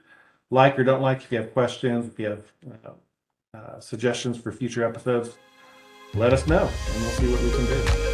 like 0.50 0.78
or 0.78 0.84
don't 0.84 1.02
like. 1.02 1.22
If 1.22 1.32
you 1.32 1.38
have 1.38 1.52
questions, 1.52 2.06
if 2.06 2.18
you 2.18 2.26
have 2.26 2.52
uh, 2.84 3.56
uh, 3.56 3.80
suggestions 3.80 4.36
for 4.36 4.52
future 4.52 4.84
episodes, 4.84 5.36
let 6.14 6.32
us 6.32 6.46
know 6.46 6.68
and 6.92 7.02
we'll 7.02 7.10
see 7.10 7.30
what 7.30 7.42
we 7.42 7.50
can 7.50 7.66
do. 7.66 8.13